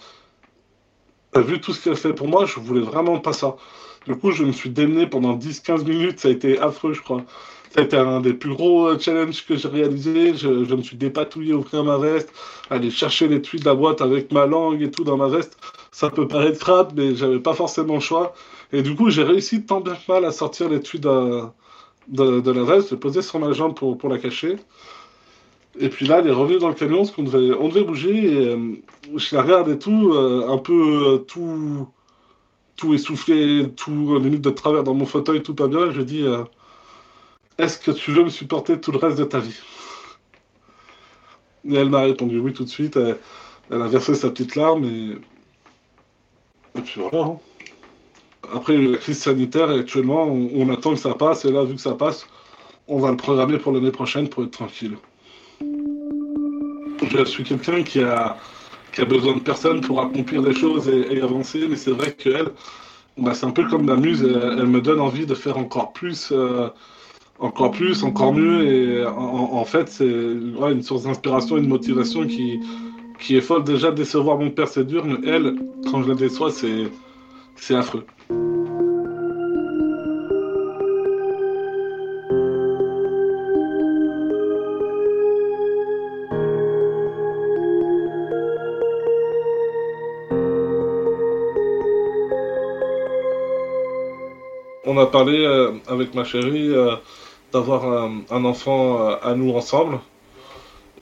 vu 1.37 1.61
tout 1.61 1.73
ce 1.73 1.83
qu'elle 1.83 1.97
fait 1.97 2.12
pour 2.12 2.29
moi, 2.29 2.47
je 2.47 2.61
voulais 2.61 2.81
vraiment 2.81 3.19
pas 3.19 3.33
ça. 3.33 3.57
Du 4.07 4.17
coup, 4.17 4.33
je 4.33 4.45
me 4.45 4.53
suis 4.53 4.71
démené 4.71 5.07
pendant 5.07 5.37
10-15 5.37 5.85
minutes. 5.87 6.21
Ça 6.21 6.29
a 6.29 6.31
été 6.31 6.59
affreux, 6.59 6.93
je 6.93 7.01
crois. 7.01 7.25
C'était 7.77 7.97
un 7.97 8.21
des 8.21 8.35
plus 8.35 8.55
gros 8.55 8.87
euh, 8.87 8.99
challenges 8.99 9.45
que 9.45 9.57
j'ai 9.57 9.69
réalisé. 9.69 10.35
Je, 10.37 10.49
me 10.49 10.83
suis 10.83 10.97
dépatouillé, 10.97 11.55
ouvrir 11.55 11.83
ma 11.83 11.99
veste, 11.99 12.33
aller 12.71 12.90
chercher 12.90 13.27
les 13.27 13.43
tuyaux 13.43 13.62
de 13.62 13.69
la 13.69 13.75
boîte 13.75 14.01
avec 14.01 14.31
ma 14.31 14.47
langue 14.47 14.81
et 14.83 14.90
tout 14.90 15.03
dans 15.03 15.17
ma 15.17 15.27
veste. 15.27 15.57
Ça 15.90 16.11
peut 16.11 16.29
paraître 16.29 16.61
crade, 16.61 16.93
mais 16.95 17.17
j'avais 17.17 17.40
pas 17.40 17.55
forcément 17.55 17.95
le 17.95 18.01
choix. 18.01 18.35
Et 18.73 18.83
du 18.83 18.95
coup, 18.95 19.11
j'ai 19.11 19.25
réussi 19.25 19.64
tant 19.64 19.81
bien 19.81 19.95
que 19.95 20.12
mal 20.12 20.25
à 20.25 20.31
sortir 20.31 20.69
les 20.69 20.81
tuyaux 20.81 21.51
de, 22.09 22.40
de, 22.40 22.51
la 22.53 22.62
veste, 22.62 22.93
de 22.93 22.97
poser 22.97 23.23
sur 23.23 23.40
ma 23.40 23.53
jambe 23.53 23.75
pour, 23.75 23.99
pour 23.99 24.09
la 24.09 24.19
cacher. 24.19 24.57
Et 25.81 25.88
puis 25.88 26.07
là, 26.07 26.21
elle 26.21 26.29
est 26.29 26.33
revenue 26.33 26.59
dans 26.59 26.69
le 26.69 26.75
camion, 26.75 26.99
parce 26.99 27.11
qu'on 27.11 27.25
devait, 27.25 27.57
on 27.59 27.69
devait 27.69 27.83
bouger. 27.83 28.33
Et 28.33 28.49
euh, 28.51 28.77
je 29.17 29.35
la 29.35 29.43
regarde 29.43 29.69
et 29.69 29.79
tout, 29.79 30.12
euh, 30.12 30.49
un 30.49 30.59
peu 30.59 31.25
tout, 31.27 31.88
tout 32.76 32.94
essoufflé, 32.94 33.70
tout 33.76 34.18
limite 34.18 34.42
de 34.42 34.50
travers 34.50 34.84
dans 34.84 34.94
mon 34.94 35.06
fauteuil, 35.06 35.42
tout 35.42 35.54
pas 35.54 35.68
bien. 35.68 35.90
je 35.90 36.02
dis 36.02 36.26
est-ce 37.58 37.78
que 37.78 37.92
tu 37.92 38.10
veux 38.10 38.24
me 38.24 38.30
supporter 38.30 38.80
tout 38.80 38.90
le 38.90 38.98
reste 38.98 39.18
de 39.18 39.24
ta 39.24 39.38
vie? 39.38 39.58
Et 41.68 41.76
elle 41.76 41.88
m'a 41.88 42.00
répondu 42.00 42.38
oui 42.38 42.52
tout 42.52 42.64
de 42.64 42.68
suite. 42.68 42.96
Elle, 42.96 43.82
a 43.82 43.87
versé 43.87 44.14
sa 44.14 44.30
petite 44.30 44.56
larme 44.56 44.84
et. 44.84 45.16
Et 46.76 46.80
puis 46.82 47.00
voilà. 47.00 47.26
Hein. 47.26 47.38
Après 48.52 48.76
la 48.76 48.98
crise 48.98 49.18
sanitaire, 49.18 49.70
actuellement, 49.70 50.24
on, 50.24 50.68
attend 50.68 50.90
que 50.90 51.00
ça 51.00 51.14
passe, 51.14 51.44
et 51.44 51.52
là, 51.52 51.64
vu 51.64 51.76
que 51.76 51.80
ça 51.80 51.94
passe, 51.94 52.26
on 52.88 52.98
va 52.98 53.10
le 53.10 53.16
programmer 53.16 53.58
pour 53.58 53.72
l'année 53.72 53.92
prochaine 53.92 54.28
pour 54.28 54.42
être 54.42 54.50
tranquille. 54.50 54.98
Je 57.08 57.24
suis 57.24 57.44
quelqu'un 57.44 57.82
qui 57.82 58.02
a, 58.02 58.37
qui 58.94 59.00
a 59.00 59.04
besoin 59.04 59.35
de 59.35 59.40
personne 59.40 59.80
pour 59.80 60.00
accomplir 60.00 60.42
des 60.42 60.54
choses 60.54 60.88
et, 60.88 61.20
avancer, 61.20 61.66
mais 61.68 61.76
c'est 61.76 61.90
vrai 61.90 62.12
qu'elle, 62.12 62.48
bah, 63.18 63.35
c'est 63.35 63.46
un 63.46 63.50
peu 63.50 63.64
comme 63.64 63.88
la 63.88 63.96
muse, 63.96 64.22
elle, 64.22 64.66
me 64.66 64.80
donne 64.80 65.00
envie 65.00 65.26
de 65.26 65.35
faire 65.35 65.59
encore 65.59 65.92
plus, 65.92 66.30
euh, 66.30 66.68
encore 67.40 67.72
plus, 67.72 68.04
encore 68.04 68.33
mieux, 68.33 68.64
et 68.66 69.04
en, 69.07 69.64
fait, 69.64 69.88
c'est 69.88 70.07
une 70.07 70.83
source 70.83 71.02
d'inspiration 71.02 71.57
et 71.57 71.61
de 71.61 71.66
motivation 71.66 72.26
qui, 72.26 72.61
qui 73.18 73.37
est 73.37 73.40
folle. 73.40 73.64
Déjà, 73.64 73.90
décevoir 73.90 74.38
mon 74.38 74.50
père, 74.50 74.68
c'est 74.68 74.87
dur, 74.87 75.04
mais 75.04 75.16
elle, 75.28 75.57
quand 75.90 76.02
je 76.04 76.09
la 76.09 76.14
déçois, 76.14 76.50
c'est 76.52 77.74
affreux. 77.74 78.04
On 94.87 94.99
a 94.99 95.07
parlé 95.07 95.44
euh, 95.44 95.73
avec 95.88 96.14
ma 96.14 96.25
chérie 96.25 96.68
euh, 96.68 96.97
d'avoir 97.53 97.87
un, 97.87 98.44
enfant 98.44 99.09
euh, 99.09 99.16
à 99.23 99.35
nous 99.35 99.53
ensemble. 99.55 100.01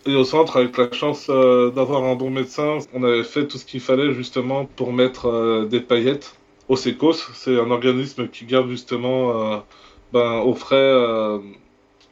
Et 0.05 0.15
au 0.17 0.25
centre, 0.25 0.57
avec 0.57 0.77
la 0.77 0.91
chance 0.91 1.29
d'avoir 1.29 2.03
un 2.03 2.17
bon 2.17 2.29
médecin, 2.29 2.79
on 2.93 3.05
avait 3.05 3.23
fait 3.23 3.47
tout 3.47 3.57
ce 3.57 3.65
qu'il 3.65 3.81
fallait 3.81 4.13
justement 4.13 4.65
pour 4.65 4.93
mettre 4.93 5.65
des 5.71 5.79
paillettes 5.79 6.35
au 6.69 6.75
SECOS. 6.75 7.31
C'est 7.35 7.57
un 7.57 7.71
organisme 7.71 8.27
qui 8.27 8.45
garde 8.45 8.69
justement 8.69 9.63
ben, 10.13 10.41
au 10.41 10.57
frais 10.57 10.93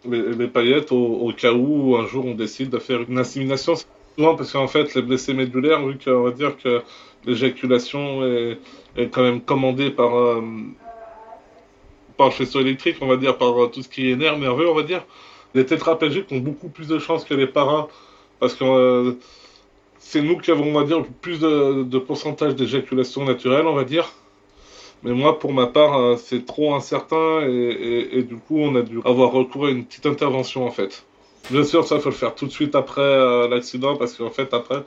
les, 0.09 0.47
paillettes 0.47 0.93
au, 0.93 1.33
cas 1.37 1.53
où 1.53 1.97
un 1.97 2.07
jour 2.07 2.27
on 2.27 2.35
décide 2.35 2.71
de 2.71 2.79
faire 2.79 3.01
une 3.09 3.19
insémination. 3.19 3.75
Souvent 3.75 4.37
parce 4.37 4.53
qu'en 4.53 4.69
fait, 4.69 4.95
les 4.95 5.03
blessés 5.03 5.35
médulaires, 5.35 5.85
vu 5.85 5.99
qu'on 5.99 6.23
va 6.23 6.31
dire 6.31 6.57
que 6.59 6.83
l'éjaculation 7.27 8.25
est, 8.25 8.59
est, 8.97 9.09
quand 9.09 9.23
même 9.23 9.41
commandée 9.41 9.91
par 9.91 10.13
par 12.21 12.35
faisceau 12.35 12.61
électrique, 12.61 12.97
on 13.01 13.07
va 13.07 13.17
dire, 13.17 13.39
par 13.39 13.59
euh, 13.59 13.69
tout 13.69 13.83
ce 13.83 13.89
qui 13.89 14.11
est 14.11 14.15
nerf 14.15 14.39
nerveux, 14.39 14.69
on 14.69 14.75
va 14.75 14.83
dire. 14.83 15.07
Les 15.55 15.65
tétraplégiques 15.65 16.31
ont 16.31 16.39
beaucoup 16.39 16.69
plus 16.69 16.87
de 16.87 16.99
chances 16.99 17.25
que 17.25 17.33
les 17.33 17.47
paras, 17.47 17.89
parce 18.41 18.53
que 18.53 18.63
euh, 18.63 19.13
c'est 19.99 20.21
nous 20.21 20.37
qui 20.37 20.51
avons, 20.51 20.67
on 20.67 20.79
va 20.79 20.85
dire, 20.85 21.03
plus 21.23 21.41
de, 21.41 21.99
pourcentage 21.99 22.55
d'éjaculation 22.57 23.25
naturelle, 23.25 23.67
on 23.67 23.73
va 23.73 23.85
dire. 23.85 24.13
Mais 25.03 25.13
moi, 25.13 25.39
pour 25.39 25.55
ma 25.55 25.67
part, 25.67 25.99
euh, 25.99 26.17
c'est 26.19 26.45
trop 26.45 26.75
incertain 26.75 27.41
et, 27.41 28.23
du 28.23 28.37
coup, 28.37 28.59
on 28.59 28.75
a 28.77 28.83
dû 28.83 28.99
avoir 29.07 29.33
recours 29.33 29.65
à 29.65 29.71
une 29.71 29.87
petite 29.87 30.05
intervention 30.05 30.67
en 30.67 30.71
fait. 30.71 31.07
Bien 31.51 31.65
sûr, 31.65 31.87
ça, 31.87 31.99
faut 32.01 32.11
le 32.11 32.15
faire 32.15 32.35
tout 32.35 32.45
de 32.45 32.53
suite 32.53 32.75
après 32.75 33.49
l'accident 33.49 33.97
parce 33.97 34.15
qu'en 34.15 34.29
fait, 34.29 34.53
après, 34.53 34.85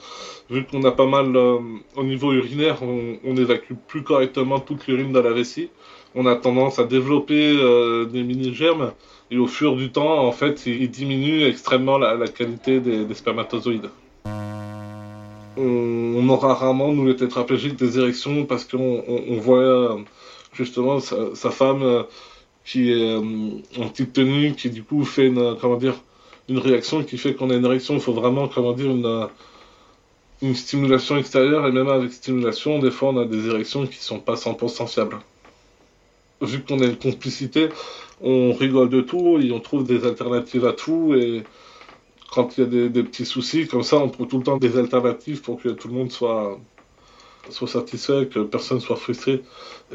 vu 0.51 0.63
qu'on 0.65 0.83
a 0.83 0.91
pas 0.91 1.07
mal 1.07 1.35
au 1.35 2.03
niveau 2.03 2.31
urinaire, 2.31 2.83
on, 2.83 3.17
on 3.25 3.35
évacue 3.35 3.73
plus 3.87 4.03
correctement 4.03 4.59
toute 4.59 4.85
l'urine 4.85 5.11
de 5.11 5.19
la 5.19 5.31
vessie 5.31 5.71
on 6.15 6.25
a 6.25 6.35
tendance 6.35 6.79
à 6.79 6.83
développer 6.83 7.55
euh, 7.57 8.05
des 8.05 8.23
mini-germes 8.23 8.91
et 9.31 9.37
au 9.37 9.47
fur 9.47 9.75
du 9.75 9.91
temps, 9.91 10.25
en 10.25 10.31
fait, 10.31 10.65
il, 10.67 10.89
diminue 10.91 11.43
extrêmement 11.43 11.97
la, 11.97 12.27
qualité 12.27 12.79
des, 12.79 13.11
spermatozoïdes. 13.13 13.89
On, 15.57 16.29
aura 16.29 16.53
rarement, 16.53 16.91
nous 16.93 17.05
les 17.05 17.15
tétraplégiques, 17.15 17.75
des 17.75 17.97
érections 17.99 18.45
parce 18.45 18.65
qu'on 18.65 19.37
voit 19.39 19.57
euh, 19.59 19.97
justement 20.53 20.99
sa, 20.99 21.51
femme 21.51 21.83
euh, 21.83 22.03
qui 22.65 22.91
est 22.91 23.15
en 23.15 23.89
petite 23.89 24.13
tenue, 24.13 24.53
qui 24.53 24.69
du 24.69 24.83
coup 24.83 25.03
fait 25.03 25.27
une, 25.27 25.55
comment 25.59 25.77
dire, 25.77 25.95
une 26.49 26.59
réaction 26.59 27.03
qui 27.03 27.17
fait 27.17 27.33
qu'on 27.33 27.49
a 27.49 27.55
une 27.55 27.65
érection. 27.65 27.95
Il 27.95 28.01
faut 28.01 28.13
vraiment, 28.13 28.47
comment 28.47 28.73
dire, 28.73 28.91
une, 28.91 30.53
stimulation 30.53 31.17
extérieure 31.17 31.65
et 31.67 31.71
même 31.71 31.87
avec 31.87 32.11
stimulation, 32.11 32.79
des 32.79 32.91
fois 32.91 33.09
on 33.09 33.17
a 33.17 33.25
des 33.25 33.47
érections 33.47 33.87
qui 33.87 33.97
sont 33.97 34.19
pas 34.19 34.33
100% 34.33 34.87
fiables 34.87 35.17
vu 36.43 36.63
qu'on 36.63 36.79
a 36.81 36.85
une 36.85 36.97
complicité, 36.97 37.69
on 38.21 38.53
rigole 38.53 38.89
de 38.89 39.01
tout 39.01 39.39
et 39.39 39.51
on 39.51 39.59
trouve 39.59 39.83
des 39.83 40.05
alternatives 40.05 40.65
à 40.65 40.73
tout. 40.73 41.13
Et 41.15 41.43
quand 42.31 42.57
il 42.57 42.61
y 42.61 42.63
a 42.63 42.89
des, 42.89 43.03
petits 43.03 43.25
soucis, 43.25 43.67
comme 43.67 43.83
ça, 43.83 43.97
on 43.97 44.09
trouve 44.09 44.27
tout 44.27 44.37
le 44.37 44.43
temps 44.43 44.57
des 44.57 44.77
alternatives 44.77 45.41
pour 45.41 45.61
que 45.61 45.69
tout 45.69 45.87
le 45.87 45.93
monde 45.93 46.11
soit, 46.11 46.59
satisfait, 47.49 48.27
que 48.27 48.39
personne 48.39 48.79
soit 48.79 48.95
frustré. 48.95 49.43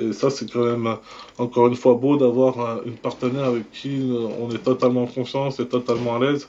Et 0.00 0.12
ça, 0.12 0.30
c'est 0.30 0.50
quand 0.50 0.64
même 0.64 0.96
encore 1.38 1.66
une 1.68 1.76
fois 1.76 1.94
beau 1.94 2.16
d'avoir 2.16 2.84
une 2.84 2.96
partenaire 2.96 3.44
avec 3.44 3.70
qui 3.72 4.10
on 4.40 4.50
est 4.50 4.62
totalement 4.62 5.04
en 5.04 5.06
confiance 5.06 5.58
et 5.60 5.66
totalement 5.66 6.16
à 6.16 6.18
l'aise 6.18 6.48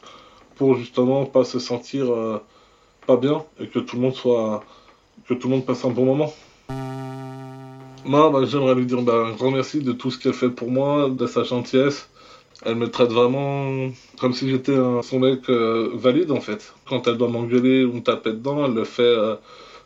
pour 0.55 0.75
justement 0.75 1.25
pas 1.25 1.45
se 1.45 1.57
sentir 1.57 2.11
euh, 2.11 2.37
pas 3.07 3.15
bien 3.15 3.45
et 3.61 3.67
que 3.67 3.79
tout 3.79 3.95
le 3.95 4.01
monde 4.01 4.13
soit 4.13 4.61
que 5.25 5.33
tout 5.33 5.47
le 5.47 5.55
monde 5.55 5.65
passe 5.65 5.85
un 5.85 5.89
bon 5.89 6.05
moment. 6.05 6.33
Moi, 8.05 8.29
bah, 8.29 8.45
j'aimerais 8.45 8.75
lui 8.75 8.85
dire 8.85 9.01
bah, 9.01 9.25
un 9.27 9.33
grand 9.33 9.51
merci 9.51 9.81
de 9.81 9.91
tout 9.91 10.09
ce 10.09 10.17
qu'elle 10.19 10.33
fait 10.33 10.49
pour 10.49 10.71
moi, 10.71 11.09
de 11.09 11.27
sa 11.27 11.43
gentillesse. 11.43 12.09
Elle 12.65 12.75
me 12.75 12.89
traite 12.89 13.11
vraiment 13.11 13.89
comme 14.19 14.33
si 14.33 14.49
j'étais 14.49 14.75
son 15.03 15.19
mec 15.19 15.49
euh, 15.49 15.91
valide 15.95 16.31
en 16.31 16.41
fait. 16.41 16.73
Quand 16.87 17.07
elle 17.07 17.17
doit 17.17 17.29
m'engueuler 17.29 17.85
ou 17.85 17.93
me 17.93 18.01
taper 18.01 18.31
dedans, 18.31 18.65
elle 18.65 18.73
le 18.73 18.83
fait 18.85 19.03
euh, 19.03 19.35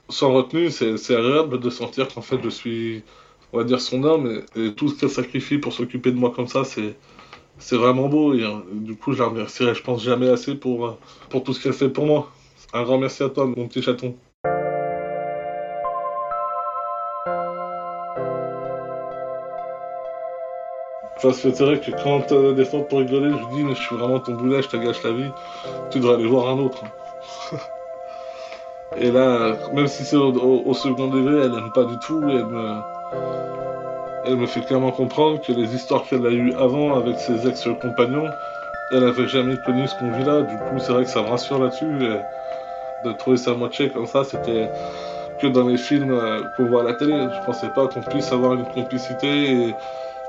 sans 0.10 0.34
retenue. 0.34 0.72
C'est 0.72 1.16
agréable 1.16 1.60
de 1.60 1.70
sentir 1.70 2.08
qu'en 2.08 2.22
fait 2.22 2.40
je 2.44 2.50
suis, 2.50 3.04
on 3.52 3.60
va 3.60 3.64
dire, 3.64 3.82
son 3.82 4.04
homme 4.04 4.44
et, 4.56 4.74
tout 4.74 4.90
ce 4.90 5.00
qu'elle 5.00 5.10
sacrifie 5.10 5.58
pour 5.60 5.74
s'occuper 5.74 6.12
de 6.12 6.18
moi 6.18 6.32
comme 6.36 6.48
ça, 6.48 6.64
c'est 6.66 7.76
vraiment 7.76 8.10
beau. 8.10 8.34
Euh, 8.34 8.62
du 8.72 8.96
coup, 8.96 9.14
je 9.14 9.20
la 9.20 9.30
remercierai, 9.30 9.76
je 9.76 9.84
pense, 9.84 10.04
jamais 10.04 10.30
assez 10.30 10.56
pour, 10.56 10.98
pour 11.30 11.44
tout 11.44 11.54
ce 11.54 11.62
qu'elle 11.64 11.74
fait 11.74 11.90
pour 11.90 12.06
moi. 12.06 12.32
Un 12.74 12.84
grand 12.84 12.98
merci 12.98 13.24
à 13.24 13.30
toi, 13.30 13.46
mon 13.46 13.68
petit 13.68 13.82
chaton. 13.84 14.16
Parce 21.24 21.40
que 21.40 21.54
c'est 21.54 21.64
vrai 21.64 21.80
que 21.80 21.90
quand 22.04 22.34
as 22.34 22.52
des 22.52 22.66
fois 22.66 22.86
pour 22.86 23.00
rigoler, 23.00 23.30
je 23.30 23.56
dis 23.56 23.64
mais 23.64 23.74
je 23.76 23.82
suis 23.82 23.96
vraiment 23.96 24.20
ton 24.20 24.34
boulet, 24.34 24.62
je 24.62 24.68
te 24.68 24.76
gâche 24.76 25.02
la 25.06 25.14
vie, 25.14 25.32
tu 25.90 26.00
devrais 26.00 26.16
aller 26.16 26.28
voir 26.28 26.50
un 26.50 26.60
autre. 26.60 26.84
et 28.98 29.10
là, 29.10 29.56
même 29.74 29.88
si 29.88 30.04
c'est 30.04 30.18
au, 30.18 30.74
second 30.74 31.08
degré, 31.08 31.46
elle 31.46 31.54
aime 31.58 31.72
pas 31.74 31.86
du 31.86 31.98
tout, 32.00 32.22
elle 32.24 32.46
me, 32.46 32.76
elle 34.26 34.36
me 34.36 34.46
fait 34.46 34.60
clairement 34.66 34.92
comprendre 34.92 35.40
que 35.42 35.54
les 35.54 35.74
histoires 35.74 36.04
qu'elle 36.04 36.26
a 36.28 36.30
eues 36.30 36.54
avant 36.56 36.98
avec 36.98 37.18
ses 37.18 37.48
ex-compagnons, 37.48 38.28
elle 38.92 39.06
avait 39.06 39.30
jamais 39.30 39.56
connu 39.66 39.88
ce 39.88 39.96
qu'on 39.96 40.12
vit 40.12 40.26
là. 40.26 40.42
Du 40.42 40.58
coup, 40.58 40.78
c'est 40.80 40.92
vrai 40.92 41.06
que 41.06 41.10
ça 41.10 41.22
me 41.22 41.30
rassure 41.30 41.58
là-dessus. 41.58 41.86
De 43.06 43.12
trouver 43.14 43.38
sa 43.38 43.54
moitié 43.54 43.90
comme 43.90 44.08
ça, 44.08 44.26
c'était 44.26 44.70
que 45.42 45.48
dans 45.48 45.68
les 45.68 45.78
films 45.78 46.12
euh, 46.12 46.42
qu'on 46.56 46.66
voit 46.66 46.82
à 46.82 46.84
la 46.84 46.94
télé. 46.94 47.14
Je 47.14 47.46
pensais 47.46 47.68
pas 47.70 47.88
qu'on 47.88 48.02
puisse 48.02 48.32
avoir 48.32 48.54
une 48.54 48.66
complicité 48.66 49.74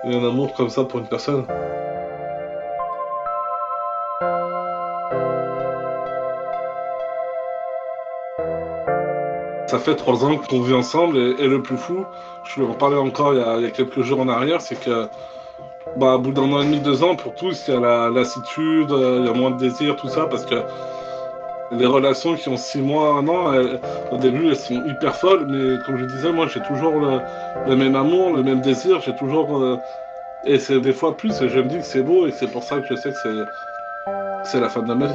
et 0.07 0.15
un 0.15 0.25
amour 0.25 0.55
comme 0.55 0.69
ça 0.69 0.85
pour 0.85 1.01
une 1.01 1.07
personne. 1.07 1.45
Ça 9.67 9.79
fait 9.79 9.97
trois 9.97 10.25
ans 10.25 10.37
qu'on 10.37 10.61
vit 10.61 10.75
ensemble 10.75 11.17
et, 11.17 11.49
le 11.49 11.61
plus 11.63 11.77
fou, 11.77 12.05
je 12.45 12.61
lui 12.61 12.67
en 12.69 12.75
parlais 12.75 12.97
encore 12.97 13.35
il 13.35 13.41
y, 13.41 13.67
a, 13.67 13.71
quelques 13.71 14.03
jours 14.03 14.21
en 14.21 14.29
arrière, 14.29 14.61
c'est 14.61 14.79
que 14.79 15.09
bah, 15.97 16.17
au 16.17 16.19
bout 16.19 16.33
d'un 16.33 16.53
an 16.53 16.61
et 16.61 16.65
demi, 16.65 16.81
deux 16.81 17.03
ans, 17.03 17.17
pour 17.17 17.35
tous, 17.35 17.65
il 17.69 17.75
y 17.75 17.77
a 17.77 17.81
la 17.81 18.11
lassitude, 18.11 18.91
il 18.91 19.27
y 19.27 19.29
a 19.29 19.33
moins 19.33 19.51
de 19.51 19.59
désir, 19.59 19.97
tout 19.97 20.09
ça, 20.09 20.27
parce 20.27 20.45
que 20.45 20.57
les 21.71 21.87
relations 21.87 22.35
qui 22.35 22.49
ont 22.49 22.57
six 22.57 22.81
mois, 22.81 23.15
un 23.15 23.29
an, 23.29 23.53
au 24.11 24.17
début, 24.19 24.49
elles 24.49 24.57
sont 24.57 24.85
hyper 24.87 25.17
folles, 25.17 25.47
mais 25.49 25.79
comme 25.85 25.99
je 25.99 26.05
disais, 26.05 26.33
moi, 26.33 26.47
j'ai 26.47 26.61
toujours 26.61 27.01
le, 27.01 27.77
même 27.77 27.97
amour, 27.97 28.37
le 28.37 28.43
même 28.43 28.61
désir, 28.61 29.01
j'ai 29.01 29.15
toujours. 29.17 29.57
Euh, 29.57 29.79
et 30.45 30.59
c'est 30.59 30.81
des 30.81 30.93
fois 30.93 31.17
plus, 31.17 31.41
et 31.41 31.49
je 31.49 31.59
me 31.59 31.69
dis 31.69 31.79
que 31.79 31.85
c'est 31.85 32.03
beau, 32.03 32.27
et 32.27 32.33
c'est 32.33 32.49
pour 32.49 32.63
ça 32.63 32.79
que 32.81 32.87
je 32.89 32.95
sais 32.95 33.11
que 33.11 33.19
c'est, 33.23 34.51
c'est 34.51 34.61
la 34.61 34.69
fin 34.69 34.83
de 34.83 34.93
ma 34.93 35.07
vie. 35.07 35.15